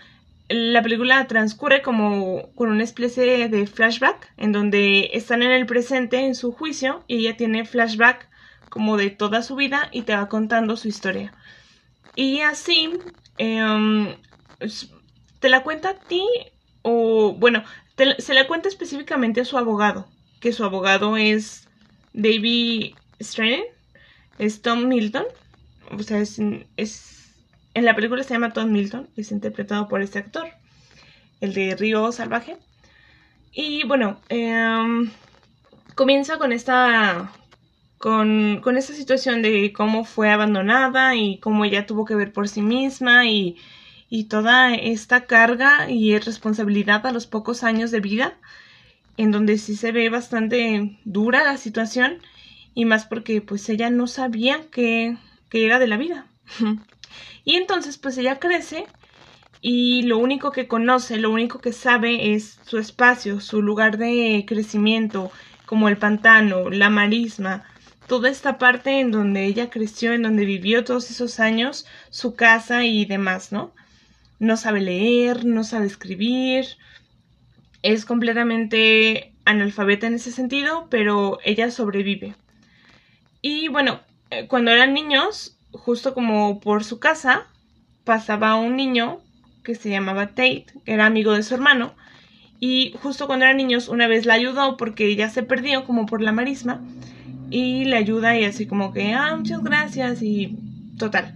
la 0.50 0.82
película 0.82 1.26
transcurre 1.28 1.82
como 1.82 2.52
con 2.56 2.70
una 2.70 2.84
especie 2.84 3.48
de 3.48 3.68
flashback 3.68 4.34
en 4.38 4.52
donde 4.52 5.12
están 5.14 5.44
en 5.44 5.52
el 5.52 5.66
presente 5.66 6.26
en 6.26 6.36
su 6.36 6.52
juicio 6.52 7.04
y 7.08 7.20
ella 7.20 7.38
tiene 7.38 7.66
flashback 7.66 8.30
como 8.70 8.98
de 8.98 9.10
toda 9.10 9.44
su 9.44 9.56
vida 9.56 9.90
y 9.92 10.04
te 10.04 10.16
va 10.16 10.28
contando 10.30 10.78
su 10.78 10.88
historia. 10.88 11.34
Y 12.16 12.42
así 12.42 12.92
em, 13.38 14.16
te 15.40 15.50
la 15.50 15.64
cuenta 15.64 15.90
a 15.90 15.96
ti 15.96 16.26
o 16.82 17.34
bueno, 17.34 17.64
se 18.18 18.34
la 18.34 18.48
cuenta 18.48 18.68
específicamente 18.68 19.42
a 19.42 19.46
su 19.46 19.58
abogado, 19.58 20.08
que 20.40 20.54
su 20.54 20.64
abogado 20.64 21.18
es 21.18 21.70
David 22.14 22.96
Strain, 23.20 23.64
es 24.40 24.62
Tom 24.62 24.88
Milton, 24.88 25.26
o 25.98 26.04
sea, 26.04 26.20
es, 26.20 26.40
en 26.40 27.86
la 27.86 27.96
película 27.96 28.24
se 28.24 28.34
llama 28.34 28.54
Tom 28.54 28.72
Milton, 28.72 29.10
es 29.16 29.32
interpretado 29.32 29.88
por 29.88 30.02
este 30.02 30.20
actor, 30.20 30.48
el 31.40 31.54
de 31.54 31.76
Río 31.76 32.12
Salvaje. 32.12 32.58
Y 33.52 33.86
bueno, 33.86 34.22
em, 34.30 35.12
comienza 35.96 36.38
con 36.38 36.52
esta 36.52 37.32
con, 37.98 38.62
con 38.64 38.78
esta 38.78 38.94
situación 38.94 39.42
de 39.42 39.72
cómo 39.74 40.06
fue 40.06 40.32
abandonada 40.32 41.16
y 41.16 41.38
cómo 41.40 41.66
ella 41.66 41.86
tuvo 41.86 42.06
que 42.06 42.16
ver 42.16 42.34
por 42.34 42.48
sí 42.50 42.62
misma 42.62 43.28
y 43.28 43.58
y 44.12 44.26
toda 44.26 44.76
esta 44.76 45.26
carga 45.26 45.90
y 45.90 46.20
responsabilidad 46.20 47.08
a 47.08 47.14
los 47.14 47.28
pocos 47.28 47.64
años 47.64 47.92
de 47.92 48.02
vida, 48.02 48.38
en 49.16 49.32
donde 49.32 49.58
sí 49.58 49.78
se 49.78 49.94
ve 49.94 50.10
bastante 50.10 51.00
dura 51.06 51.46
la 51.46 51.56
situación 51.56 52.18
y 52.74 52.84
más 52.84 53.06
porque 53.06 53.40
pues 53.40 53.70
ella 53.70 53.90
no 53.90 54.08
sabía 54.08 54.66
qué, 54.70 55.18
era 55.52 55.80
de 55.80 55.88
la 55.88 55.98
vida. 55.98 56.28
y 57.46 57.56
entonces 57.56 57.98
pues 57.98 58.18
ella 58.18 58.40
crece 58.40 58.86
y 59.62 60.04
lo 60.04 60.18
único 60.18 60.52
que 60.52 60.68
conoce, 60.68 61.18
lo 61.18 61.32
único 61.32 61.60
que 61.60 61.74
sabe 61.74 62.34
es 62.34 62.60
su 62.66 62.78
espacio, 62.78 63.40
su 63.40 63.62
lugar 63.62 63.98
de 63.98 64.44
crecimiento, 64.48 65.32
como 65.66 65.88
el 65.88 65.98
pantano, 65.98 66.70
la 66.70 66.90
marisma, 66.90 67.64
toda 68.08 68.30
esta 68.30 68.58
parte 68.58 69.00
en 69.00 69.12
donde 69.12 69.46
ella 69.46 69.70
creció, 69.70 70.14
en 70.14 70.24
donde 70.24 70.46
vivió 70.46 70.84
todos 70.84 71.12
esos 71.12 71.40
años, 71.40 71.86
su 72.10 72.36
casa 72.36 72.86
y 72.86 73.06
demás, 73.06 73.52
¿no? 73.52 73.74
no 74.42 74.58
sabe 74.58 74.82
leer, 74.82 75.46
no 75.46 75.64
sabe 75.64 75.86
escribir, 75.86 76.66
es 77.84 78.06
completamente 78.06 79.34
analfabeta 79.46 80.08
en 80.08 80.16
ese 80.16 80.32
sentido, 80.32 80.88
pero 80.90 81.38
ella 81.46 81.70
sobrevive. 81.70 82.34
Y 83.44 83.68
bueno, 83.68 84.02
cuando 84.48 84.72
eran 84.72 84.94
niños, 84.94 85.58
justo 85.72 86.14
como 86.14 86.60
por 86.60 86.84
su 86.84 87.00
casa, 87.00 87.48
pasaba 88.04 88.56
un 88.56 88.76
niño 88.76 89.20
que 89.64 89.76
se 89.76 89.90
llamaba 89.90 90.28
Tate, 90.28 90.66
que 90.86 90.94
era 90.94 91.06
amigo 91.06 91.34
de 91.34 91.44
su 91.44 91.54
hermano, 91.54 91.94
y 92.60 92.94
justo 93.02 93.28
cuando 93.28 93.46
eran 93.46 93.58
niños 93.58 93.88
una 93.88 94.08
vez 94.08 94.26
la 94.26 94.34
ayudó 94.36 94.78
porque 94.78 95.08
ella 95.08 95.30
se 95.30 95.44
perdió 95.44 95.86
como 95.86 96.06
por 96.06 96.22
la 96.22 96.32
marisma, 96.32 96.82
y 97.50 97.86
le 97.86 97.98
ayuda 97.98 98.38
y 98.38 98.46
así 98.46 98.66
como 98.66 98.94
que, 98.94 99.14
ah, 99.14 99.36
muchas 99.36 99.64
gracias, 99.64 100.22
y 100.22 100.58
total 100.98 101.34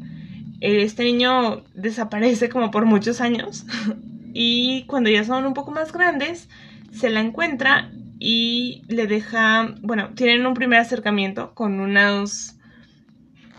este 0.62 1.04
niño 1.04 1.64
desaparece 1.74 2.50
como 2.50 2.72
por 2.72 2.86
muchos 2.86 3.22
años 3.22 3.66
y 4.34 4.84
cuando 4.84 5.10
ya 5.10 5.24
son 5.24 5.46
un 5.46 5.54
poco 5.54 5.72
más 5.72 5.92
grandes 5.92 6.50
se 6.92 7.10
la 7.10 7.20
encuentra 7.20 7.92
y 8.20 8.84
le 8.88 9.08
deja, 9.08 9.76
bueno, 9.82 10.12
tienen 10.16 10.46
un 10.46 10.54
primer 10.54 10.80
acercamiento 10.80 11.54
con 11.54 11.82
unas 11.82 12.55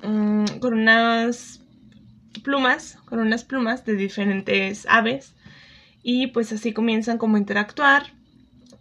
mm, 0.02 0.58
con 0.60 0.74
unas 0.74 1.60
plumas, 2.42 2.98
con 3.04 3.18
unas 3.18 3.44
plumas 3.44 3.84
de 3.84 3.94
diferentes 3.94 4.86
aves. 4.88 5.34
Y 6.02 6.28
pues 6.28 6.52
así 6.52 6.72
comienzan 6.72 7.18
como 7.18 7.36
a 7.36 7.40
interactuar, 7.40 8.12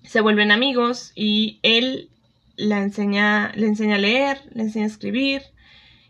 se 0.03 0.21
vuelven 0.21 0.51
amigos 0.51 1.11
y 1.15 1.59
él 1.63 2.09
la 2.55 2.81
enseña, 2.81 3.51
le 3.55 3.67
enseña 3.67 3.95
a 3.95 3.99
leer, 3.99 4.41
le 4.53 4.63
enseña 4.63 4.85
a 4.85 4.89
escribir. 4.89 5.41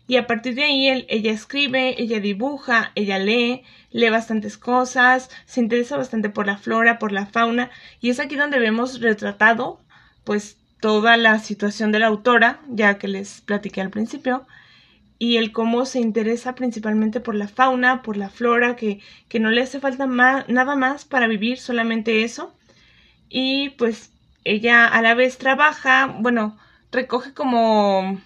Y 0.08 0.16
a 0.16 0.26
partir 0.26 0.54
de 0.54 0.64
ahí 0.64 1.04
ella 1.08 1.32
escribe, 1.32 2.00
ella 2.00 2.20
dibuja, 2.20 2.92
ella 2.94 3.18
lee, 3.18 3.62
lee 3.90 4.10
bastantes 4.10 4.56
cosas, 4.56 5.30
se 5.46 5.60
interesa 5.60 5.96
bastante 5.96 6.30
por 6.30 6.46
la 6.46 6.58
flora, 6.58 6.98
por 6.98 7.10
la 7.10 7.26
fauna, 7.26 7.70
y 8.00 8.10
es 8.10 8.20
aquí 8.20 8.36
donde 8.36 8.60
vemos 8.60 9.00
retratado 9.00 9.80
pues 10.22 10.58
toda 10.80 11.16
la 11.16 11.38
situación 11.40 11.90
de 11.90 11.98
la 11.98 12.06
autora, 12.06 12.60
ya 12.68 12.98
que 12.98 13.08
les 13.08 13.40
platiqué 13.40 13.80
al 13.80 13.90
principio, 13.90 14.46
y 15.18 15.36
el 15.36 15.52
cómo 15.52 15.86
se 15.86 16.00
interesa 16.00 16.54
principalmente 16.54 17.20
por 17.20 17.34
la 17.34 17.48
fauna, 17.48 18.02
por 18.02 18.16
la 18.16 18.28
flora, 18.28 18.76
que, 18.76 19.00
que 19.28 19.40
no 19.40 19.50
le 19.50 19.62
hace 19.62 19.80
falta 19.80 20.06
nada 20.06 20.76
más 20.76 21.04
para 21.04 21.26
vivir, 21.26 21.58
solamente 21.58 22.24
eso. 22.24 22.54
Y 23.28 23.70
pues 23.70 24.12
ella 24.44 24.86
a 24.86 25.02
la 25.02 25.14
vez 25.14 25.38
trabaja, 25.38 26.14
bueno, 26.20 26.56
recoge 26.92 27.34
como 27.34 28.20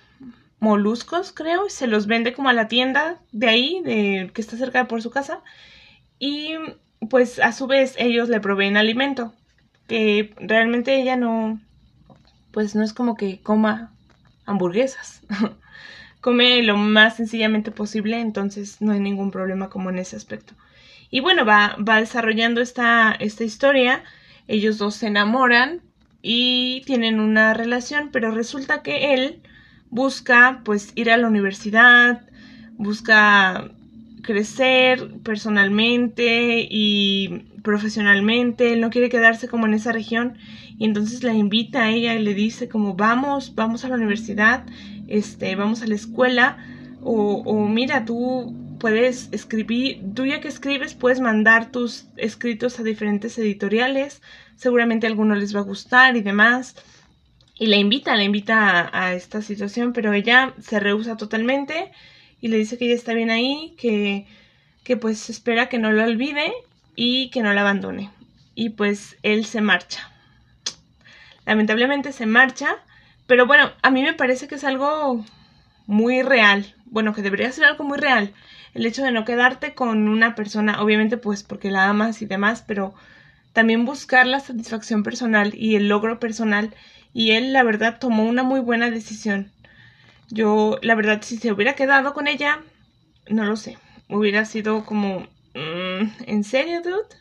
moluscos, 0.59 1.33
creo, 1.33 1.66
y 1.66 1.70
se 1.70 1.87
los 1.87 2.07
vende 2.07 2.33
como 2.35 2.48
a 2.48 2.53
la 2.53 2.68
tienda 2.68 3.20
de 3.33 3.48
ahí, 3.48 3.81
de, 3.85 4.31
que 4.35 4.40
está 4.40 4.57
cerca 4.57 4.81
de 4.81 4.85
por 4.87 5.03
su 5.03 5.11
casa. 5.11 5.42
Y 6.18 6.55
pues 7.09 7.38
a 7.38 7.53
su 7.53 7.66
vez 7.66 7.94
ellos 7.98 8.29
le 8.29 8.40
proveen 8.40 8.76
alimento, 8.76 9.33
que 9.87 10.35
realmente 10.38 11.00
ella 11.00 11.16
no, 11.16 11.61
pues 12.53 12.74
no 12.74 12.83
es 12.83 12.92
como 12.92 13.16
que 13.16 13.40
coma 13.40 13.92
hamburguesas. 14.44 15.22
Come 16.20 16.62
lo 16.62 16.76
más 16.76 17.16
sencillamente 17.16 17.70
posible, 17.70 18.20
entonces 18.20 18.80
no 18.80 18.92
hay 18.92 19.00
ningún 19.00 19.30
problema 19.30 19.70
como 19.70 19.90
en 19.90 19.98
ese 19.98 20.16
aspecto. 20.16 20.54
Y 21.11 21.20
bueno, 21.20 21.44
va, 21.44 21.76
va 21.76 22.00
desarrollando 22.00 22.61
esta, 22.61 23.12
esta 23.12 23.44
historia, 23.44 24.04
ellos 24.46 24.78
dos 24.78 24.94
se 24.96 25.06
enamoran 25.06 25.80
y 26.22 26.83
tienen 26.87 27.20
una 27.20 27.54
relación, 27.54 28.11
pero 28.12 28.30
resulta 28.30 28.83
que 28.83 29.14
él 29.14 29.40
busca 29.90 30.61
pues 30.64 30.92
ir 30.94 31.11
a 31.11 31.16
la 31.16 31.26
universidad, 31.26 32.22
busca 32.76 33.70
crecer 34.22 35.11
personalmente 35.22 36.66
y 36.70 37.46
profesionalmente, 37.62 38.72
él 38.72 38.80
no 38.80 38.90
quiere 38.90 39.09
quedarse 39.09 39.48
como 39.48 39.66
en 39.66 39.74
esa 39.74 39.92
región 39.92 40.38
y 40.78 40.85
entonces 40.85 41.22
la 41.22 41.35
invita 41.35 41.85
a 41.85 41.90
ella 41.90 42.14
y 42.14 42.22
le 42.22 42.35
dice 42.35 42.68
como 42.68 42.94
vamos, 42.94 43.54
vamos 43.54 43.85
a 43.85 43.88
la 43.88 43.96
universidad, 43.96 44.64
este, 45.11 45.55
vamos 45.57 45.83
a 45.83 45.87
la 45.87 45.94
escuela 45.94 46.57
o, 47.03 47.66
mira, 47.66 48.05
tú 48.05 48.55
puedes 48.79 49.29
escribir, 49.33 50.01
tú 50.14 50.27
ya 50.27 50.40
que 50.40 50.49
escribes 50.49 50.94
puedes 50.94 51.20
mandar 51.20 51.70
tus 51.70 52.07
escritos 52.16 52.79
a 52.79 52.83
diferentes 52.83 53.37
editoriales, 53.38 54.23
seguramente 54.57 55.07
a 55.07 55.11
alguno 55.11 55.35
les 55.35 55.55
va 55.55 55.61
a 55.61 55.64
gustar 55.64 56.16
y 56.16 56.23
demás 56.23 56.77
y 57.61 57.66
la 57.66 57.77
invita, 57.77 58.16
la 58.16 58.25
invita 58.25 58.88
a, 58.90 59.12
esta 59.12 59.42
situación, 59.42 59.92
pero 59.92 60.14
ella 60.14 60.55
se 60.62 60.81
rehúsa 60.81 61.18
totalmente 61.18 61.92
y 62.40 62.49
le 62.49 62.57
dice 62.57 62.79
que 62.79 62.87
ella 62.87 62.94
está 62.94 63.12
bien 63.12 63.31
ahí, 63.31 63.75
que, 63.77 64.27
que 64.83 64.96
pues 64.96 65.29
espera 65.29 65.68
que 65.68 65.79
no 65.79 65.92
lo 65.92 66.03
olvide 66.03 66.55
y 66.96 67.29
que 67.29 67.42
no 67.42 67.53
la 67.53 67.61
abandone. 67.61 68.11
Y 68.55 68.70
pues 68.70 69.18
él 69.23 69.44
se 69.44 69.61
marcha. 69.61 70.11
Lamentablemente 71.44 72.12
se 72.12 72.25
marcha, 72.25 72.79
pero 73.30 73.46
bueno, 73.46 73.70
a 73.82 73.92
mí 73.92 74.02
me 74.02 74.12
parece 74.12 74.48
que 74.48 74.56
es 74.56 74.64
algo 74.64 75.24
muy 75.86 76.20
real. 76.20 76.74
Bueno, 76.86 77.14
que 77.14 77.22
debería 77.22 77.52
ser 77.52 77.62
algo 77.64 77.84
muy 77.84 77.96
real. 77.96 78.34
El 78.74 78.84
hecho 78.84 79.04
de 79.04 79.12
no 79.12 79.24
quedarte 79.24 79.72
con 79.72 80.08
una 80.08 80.34
persona, 80.34 80.82
obviamente 80.82 81.16
pues 81.16 81.44
porque 81.44 81.70
la 81.70 81.88
amas 81.88 82.22
y 82.22 82.26
demás, 82.26 82.64
pero 82.66 82.92
también 83.52 83.84
buscar 83.84 84.26
la 84.26 84.40
satisfacción 84.40 85.04
personal 85.04 85.54
y 85.54 85.76
el 85.76 85.88
logro 85.88 86.18
personal 86.18 86.74
y 87.14 87.30
él 87.30 87.52
la 87.52 87.62
verdad 87.62 88.00
tomó 88.00 88.24
una 88.24 88.42
muy 88.42 88.58
buena 88.58 88.90
decisión. 88.90 89.52
Yo 90.28 90.80
la 90.82 90.96
verdad 90.96 91.22
si 91.22 91.36
se 91.36 91.52
hubiera 91.52 91.76
quedado 91.76 92.14
con 92.14 92.26
ella, 92.26 92.58
no 93.28 93.44
lo 93.44 93.54
sé, 93.54 93.78
hubiera 94.08 94.44
sido 94.44 94.84
como, 94.84 95.20
mm, 95.54 96.24
¿en 96.26 96.42
serio, 96.42 96.82
dude? 96.82 97.16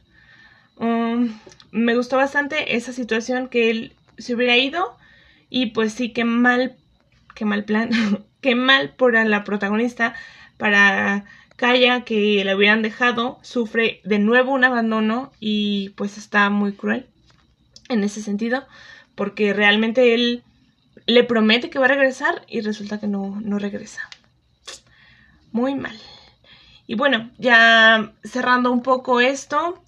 Um, 0.78 1.38
me 1.70 1.96
gustó 1.96 2.18
bastante 2.18 2.76
esa 2.76 2.94
situación 2.94 3.48
que 3.48 3.70
él 3.70 3.94
se 4.18 4.34
hubiera 4.34 4.58
ido 4.58 4.98
y 5.50 5.68
pues 5.68 5.94
sí, 5.94 6.12
qué 6.12 6.26
mal, 6.26 6.76
qué 7.36 7.46
mal 7.46 7.64
plan, 7.64 7.90
qué 8.42 8.56
mal 8.56 8.94
por 8.96 9.14
la 9.14 9.44
protagonista 9.44 10.14
para 10.58 11.26
Kaya 11.56 12.06
que 12.06 12.44
la 12.46 12.56
hubieran 12.56 12.82
dejado, 12.82 13.40
sufre 13.42 14.02
de 14.04 14.20
nuevo 14.20 14.54
un 14.54 14.64
abandono 14.64 15.32
y 15.40 15.90
pues 15.90 16.18
está 16.18 16.50
muy 16.50 16.74
cruel 16.74 17.08
en 17.90 18.04
ese 18.04 18.22
sentido 18.22 18.66
porque 19.16 19.54
realmente 19.54 20.14
él 20.14 20.44
le 21.06 21.24
promete 21.24 21.70
que 21.70 21.80
va 21.80 21.86
a 21.86 21.90
regresar 21.90 22.46
y 22.48 22.62
resulta 22.62 23.00
que 23.00 23.08
no, 23.08 23.42
no 23.42 23.60
regresa. 23.60 24.10
Muy 25.52 25.76
mal. 25.76 25.98
Y 26.88 26.96
bueno, 26.96 27.30
ya 27.38 28.14
cerrando 28.24 28.72
un 28.72 28.82
poco 28.82 29.20
esto, 29.20 29.84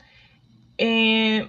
eh, 0.78 1.48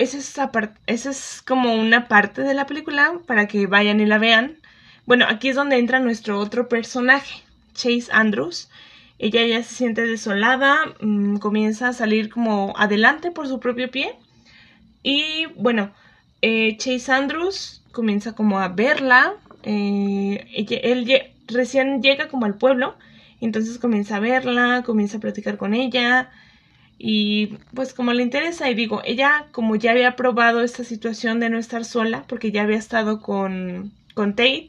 esa 0.00 1.10
es, 1.10 1.42
como 1.42 1.74
una 1.74 2.08
parte 2.08 2.42
de 2.42 2.54
la 2.54 2.66
película 2.66 3.20
para 3.26 3.46
que 3.46 3.66
vayan 3.66 4.00
y 4.00 4.06
la 4.06 4.18
vean. 4.18 4.58
Bueno, 5.06 5.26
aquí 5.28 5.48
es 5.48 5.56
donde 5.56 5.78
entra 5.78 6.00
nuestro 6.00 6.38
otro 6.38 6.68
personaje, 6.68 7.42
Chase 7.74 8.08
Andrews. 8.10 8.70
Ella 9.18 9.44
ya 9.46 9.62
se 9.62 9.74
siente 9.74 10.06
desolada, 10.06 10.94
mm, 11.00 11.36
comienza 11.36 11.88
a 11.88 11.92
salir 11.92 12.30
como 12.30 12.72
adelante 12.76 13.30
por 13.30 13.46
su 13.46 13.60
propio 13.60 13.90
pie. 13.90 14.16
Y 15.02 15.46
bueno, 15.56 15.92
eh, 16.40 16.76
Chase 16.78 17.12
Andrews 17.12 17.82
comienza 17.92 18.32
como 18.34 18.58
a 18.58 18.68
verla. 18.68 19.34
Eh, 19.64 20.46
él 20.82 21.06
recién 21.46 22.02
llega 22.02 22.28
como 22.28 22.46
al 22.46 22.56
pueblo, 22.56 22.96
entonces 23.42 23.78
comienza 23.78 24.16
a 24.16 24.20
verla, 24.20 24.82
comienza 24.86 25.18
a 25.18 25.20
platicar 25.20 25.58
con 25.58 25.74
ella 25.74 26.30
y 27.02 27.56
pues 27.72 27.94
como 27.94 28.12
le 28.12 28.22
interesa 28.22 28.68
y 28.68 28.74
digo, 28.74 29.00
ella 29.06 29.46
como 29.52 29.74
ya 29.74 29.92
había 29.92 30.16
probado 30.16 30.60
esta 30.60 30.84
situación 30.84 31.40
de 31.40 31.48
no 31.48 31.56
estar 31.58 31.86
sola 31.86 32.24
porque 32.28 32.52
ya 32.52 32.60
había 32.60 32.76
estado 32.76 33.22
con, 33.22 33.90
con 34.12 34.32
Tate, 34.36 34.68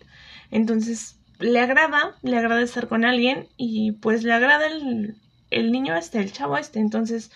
entonces 0.50 1.18
le 1.40 1.60
agrada, 1.60 2.16
le 2.22 2.38
agrada 2.38 2.62
estar 2.62 2.88
con 2.88 3.04
alguien 3.04 3.50
y 3.58 3.92
pues 3.92 4.24
le 4.24 4.32
agrada 4.32 4.68
el, 4.68 5.18
el 5.50 5.74
niño 5.74 5.94
este, 5.98 6.20
el 6.20 6.32
chavo 6.32 6.58
este, 6.58 6.80
entonces 6.80 7.32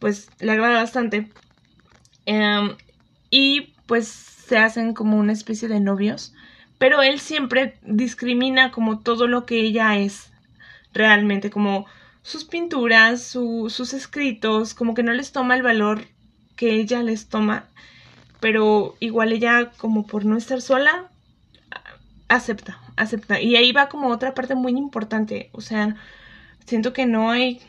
pues 0.00 0.28
le 0.40 0.50
agrada 0.50 0.80
bastante. 0.82 1.30
Em, 2.26 2.76
y 3.30 3.74
pues 3.86 4.08
se 4.08 4.58
hacen 4.58 4.94
como 4.94 5.16
una 5.16 5.32
especie 5.32 5.68
de 5.68 5.78
novios, 5.78 6.34
pero 6.76 7.02
él 7.02 7.20
siempre 7.20 7.78
discrimina 7.82 8.72
como 8.72 8.98
todo 8.98 9.28
lo 9.28 9.46
que 9.46 9.60
ella 9.60 9.96
es 9.96 10.32
realmente, 10.92 11.50
como 11.50 11.86
sus 12.22 12.44
pinturas, 12.44 13.22
sus 13.22 13.94
escritos, 13.94 14.74
como 14.74 14.94
que 14.94 15.02
no 15.02 15.12
les 15.12 15.32
toma 15.32 15.56
el 15.56 15.62
valor 15.62 16.04
que 16.56 16.74
ella 16.74 17.02
les 17.02 17.28
toma, 17.28 17.68
pero 18.40 18.96
igual 19.00 19.32
ella 19.32 19.70
como 19.78 20.06
por 20.06 20.24
no 20.24 20.36
estar 20.36 20.60
sola, 20.60 21.10
acepta, 22.28 22.78
acepta. 22.96 23.40
Y 23.40 23.56
ahí 23.56 23.72
va 23.72 23.88
como 23.88 24.08
otra 24.08 24.34
parte 24.34 24.54
muy 24.54 24.72
importante, 24.72 25.50
o 25.52 25.60
sea, 25.60 25.96
siento 26.66 26.92
que 26.92 27.06
no 27.06 27.30
hay, 27.30 27.60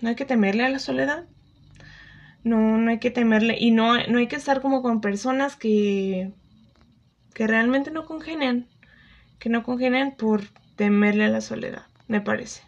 no 0.00 0.08
hay 0.08 0.14
que 0.14 0.24
temerle 0.24 0.64
a 0.64 0.70
la 0.70 0.78
soledad. 0.78 1.24
No, 2.44 2.78
no 2.78 2.90
hay 2.90 3.00
que 3.00 3.10
temerle 3.10 3.56
y 3.58 3.72
no, 3.72 3.98
no 4.06 4.18
hay 4.18 4.28
que 4.28 4.36
estar 4.36 4.60
como 4.60 4.80
con 4.80 5.00
personas 5.00 5.56
que, 5.56 6.30
que 7.34 7.48
realmente 7.48 7.90
no 7.90 8.06
congenian, 8.06 8.68
que 9.40 9.48
no 9.48 9.64
congenian 9.64 10.14
por 10.14 10.44
temerle 10.76 11.24
a 11.24 11.28
la 11.28 11.40
soledad, 11.40 11.86
me 12.06 12.20
parece. 12.20 12.65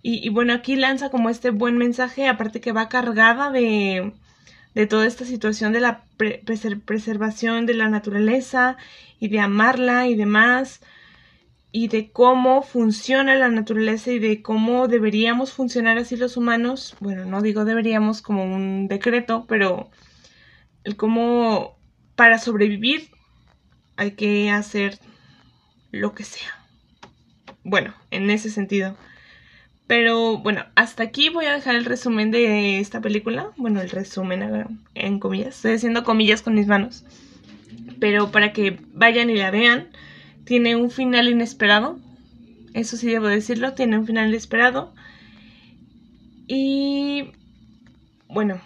Y, 0.00 0.28
bueno, 0.28 0.52
aquí 0.52 0.76
lanza 0.76 1.10
como 1.10 1.28
este 1.28 1.50
buen 1.50 1.76
mensaje, 1.76 2.28
aparte 2.28 2.60
que 2.60 2.72
va 2.72 2.88
cargada 2.88 3.50
de, 3.50 4.12
de 4.74 4.86
toda 4.86 5.06
esta 5.06 5.24
situación 5.24 5.72
de 5.72 5.80
la 5.80 6.04
preservación 6.16 7.66
de 7.66 7.74
la 7.74 7.88
naturaleza 7.88 8.76
y 9.18 9.28
de 9.28 9.40
amarla 9.40 10.06
y 10.06 10.14
demás, 10.14 10.80
y 11.72 11.88
de 11.88 12.10
cómo 12.10 12.62
funciona 12.62 13.34
la 13.34 13.48
naturaleza 13.48 14.10
y 14.10 14.18
de 14.18 14.40
cómo 14.40 14.88
deberíamos 14.88 15.52
funcionar 15.52 15.98
así 15.98 16.16
los 16.16 16.36
humanos. 16.36 16.96
Bueno, 17.00 17.24
no 17.24 17.42
digo 17.42 17.64
deberíamos 17.64 18.22
como 18.22 18.44
un 18.44 18.88
decreto, 18.88 19.44
pero 19.48 19.90
el 20.84 20.96
cómo 20.96 21.76
para 22.14 22.38
sobrevivir 22.38 23.10
hay 23.96 24.12
que 24.12 24.50
hacer 24.50 24.98
lo 25.90 26.14
que 26.14 26.24
sea. 26.24 26.54
Bueno, 27.64 27.94
en 28.10 28.30
ese 28.30 28.50
sentido. 28.50 28.96
Pero 29.88 30.36
bueno, 30.36 30.66
hasta 30.74 31.02
aquí 31.02 31.30
voy 31.30 31.46
a 31.46 31.54
dejar 31.54 31.74
el 31.74 31.86
resumen 31.86 32.30
de 32.30 32.78
esta 32.78 33.00
película. 33.00 33.52
Bueno, 33.56 33.80
el 33.80 33.88
resumen 33.88 34.78
en 34.94 35.18
comillas. 35.18 35.56
Estoy 35.56 35.72
haciendo 35.72 36.04
comillas 36.04 36.42
con 36.42 36.54
mis 36.54 36.66
manos. 36.66 37.04
Pero 37.98 38.30
para 38.30 38.52
que 38.52 38.78
vayan 38.92 39.30
y 39.30 39.36
la 39.36 39.50
vean. 39.50 39.88
Tiene 40.44 40.76
un 40.76 40.90
final 40.90 41.28
inesperado. 41.28 41.98
Eso 42.74 42.98
sí 42.98 43.08
debo 43.08 43.28
decirlo. 43.28 43.72
Tiene 43.72 43.98
un 43.98 44.06
final 44.06 44.28
inesperado. 44.28 44.92
Y 46.46 47.30
bueno, 48.28 48.60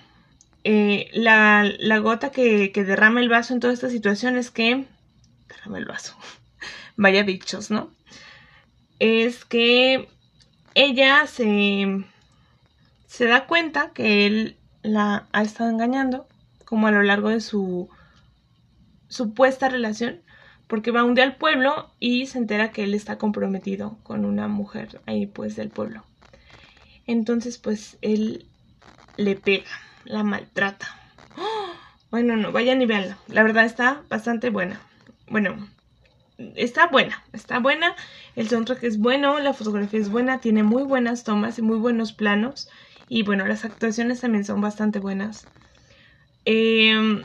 eh, 0.65 1.09
la, 1.13 1.99
gota 2.01 2.33
que, 2.33 2.73
que 2.73 2.83
derrama 2.83 3.21
el 3.21 3.29
vaso 3.29 3.55
en 3.55 3.61
toda 3.61 3.73
esta 3.73 3.91
situación 3.91 4.37
es 4.37 4.51
que... 4.51 4.87
Derrama 5.49 5.79
el 5.79 5.85
vaso. 5.85 6.17
Vaya 6.97 7.23
bichos, 7.23 7.71
¿no? 7.71 7.93
Es 8.99 9.45
que 9.45 10.09
ella 10.75 11.27
se, 11.27 12.05
se 13.07 13.27
da 13.27 13.47
cuenta 13.47 13.91
que 13.91 14.27
él 14.27 14.57
la 14.83 15.27
ha 15.33 15.43
estado 15.43 15.71
engañando, 15.71 16.27
como 16.65 16.87
a 16.87 16.91
lo 16.93 17.03
largo 17.03 17.29
de 17.29 17.41
su 17.41 17.89
supuesta 19.09 19.69
relación, 19.69 20.21
porque 20.67 20.91
va 20.91 21.05
un 21.05 21.15
día 21.15 21.25
al 21.25 21.37
pueblo 21.37 21.91
y 22.01 22.27
se 22.27 22.39
entera 22.39 22.73
que 22.73 22.85
él 22.85 22.95
está 22.95 23.19
comprometido 23.19 23.99
con 24.03 24.25
una 24.25 24.49
mujer 24.49 25.01
ahí 25.07 25.27
pues 25.27 25.55
del 25.55 25.69
pueblo. 25.69 26.05
Entonces 27.07 27.59
pues 27.59 27.99
él 28.01 28.47
le 29.17 29.37
pega, 29.37 29.71
la 30.05 30.23
maltrata. 30.23 30.99
Bueno, 32.11 32.37
no, 32.37 32.53
vayan 32.53 32.83
y 32.83 32.87
veanla. 32.87 33.19
La 33.29 33.43
verdad 33.43 33.65
está 33.65 34.03
bastante 34.09 34.51
buena. 34.51 34.81
Bueno, 35.29 35.57
está 36.57 36.87
buena, 36.89 37.23
está 37.33 37.59
buena. 37.59 37.95
El 38.37 38.49
soundtrack 38.49 38.83
es 38.85 38.99
bueno, 38.99 39.39
la 39.39 39.53
fotografía 39.53 40.01
es 40.01 40.11
buena, 40.11 40.41
tiene 40.41 40.63
muy 40.63 40.83
buenas 40.83 41.25
tomas 41.25 41.59
y 41.59 41.63
muy 41.63 41.79
buenos 41.79 42.13
planos. 42.13 42.69
Y 43.09 43.23
bueno, 43.23 43.47
las 43.47 43.65
actuaciones 43.65 44.21
también 44.21 44.45
son 44.45 44.61
bastante 44.61 44.99
buenas. 44.99 45.47
Em, 46.45 47.25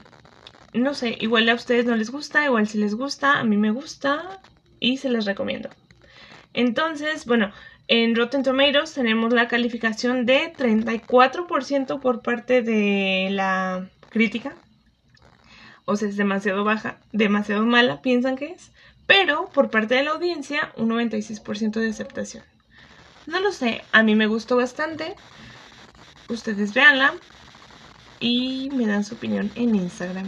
no 0.74 0.94
sé, 0.94 1.18
igual 1.20 1.50
a 1.50 1.56
ustedes 1.56 1.86
no 1.86 1.96
les 1.96 2.12
gusta, 2.12 2.46
igual 2.46 2.68
si 2.68 2.78
les 2.78 2.96
gusta, 2.96 3.40
a 3.40 3.44
mí 3.44 3.58
me 3.58 3.72
gusta 3.72 4.42
y 4.80 4.98
se 4.98 5.10
les 5.10 5.26
recomiendo. 5.26 5.70
Entonces, 6.54 7.26
bueno, 7.26 7.52
en 7.88 8.16
Rotten 8.16 8.44
Tomatoes 8.44 8.94
tenemos 8.94 9.34
la 9.34 9.48
calificación 9.48 10.26
de 10.26 10.54
34% 10.54 12.00
por 12.02 12.22
parte 12.22 12.62
de 12.62 13.30
la 13.32 13.90
crítica. 14.10 14.56
O 15.86 15.96
sea, 15.96 16.10
es 16.10 16.18
demasiado 16.18 16.66
baja, 16.66 16.98
demasiado 17.14 17.66
mala, 17.66 18.02
piensan 18.02 18.36
que 18.36 18.48
es 18.48 18.72
pero 19.08 19.50
por 19.50 19.72
parte 19.72 19.96
de 19.96 20.04
la 20.04 20.12
audiencia 20.12 20.72
un 20.76 20.90
96% 20.90 21.80
de 21.80 21.90
aceptación. 21.90 22.44
No 23.26 23.40
lo 23.40 23.52
sé, 23.52 23.84
a 23.92 24.04
mí 24.04 24.16
me 24.16 24.28
gustó 24.28 24.58
bastante. 24.58 25.16
Ustedes 26.30 26.74
véanla 26.74 27.14
y 28.20 28.70
me 28.74 28.86
dan 28.86 29.04
su 29.04 29.16
opinión 29.16 29.52
en 29.56 29.76
Instagram. 29.76 30.28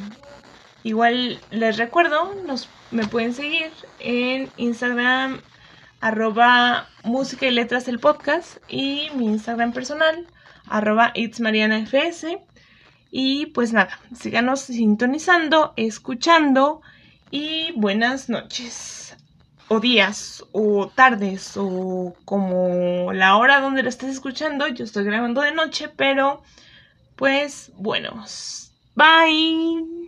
Igual 0.83 1.39
les 1.51 1.77
recuerdo, 1.77 2.33
nos, 2.45 2.69
me 2.91 3.05
pueden 3.05 3.33
seguir 3.33 3.71
en 3.99 4.49
Instagram 4.57 5.41
arroba 5.99 6.87
música 7.03 7.45
y 7.45 7.51
letras 7.51 7.89
el 7.89 7.99
podcast 7.99 8.57
y 8.69 9.09
mi 9.15 9.25
Instagram 9.25 9.73
personal 9.73 10.25
arroba 10.67 11.11
itsmarianafs 11.15 12.25
y 13.11 13.47
pues 13.47 13.73
nada, 13.73 13.99
síganos 14.15 14.61
sintonizando, 14.61 15.73
escuchando 15.75 16.81
y 17.31 17.71
buenas 17.75 18.29
noches 18.29 19.15
o 19.67 19.79
días 19.79 20.43
o 20.51 20.87
tardes 20.89 21.53
o 21.55 22.15
como 22.25 23.13
la 23.13 23.37
hora 23.37 23.61
donde 23.61 23.83
lo 23.83 23.89
estés 23.89 24.09
escuchando. 24.09 24.67
Yo 24.67 24.83
estoy 24.83 25.05
grabando 25.05 25.41
de 25.41 25.51
noche, 25.51 25.89
pero 25.95 26.41
pues 27.15 27.71
buenos. 27.75 28.71
Bye. 28.95 29.98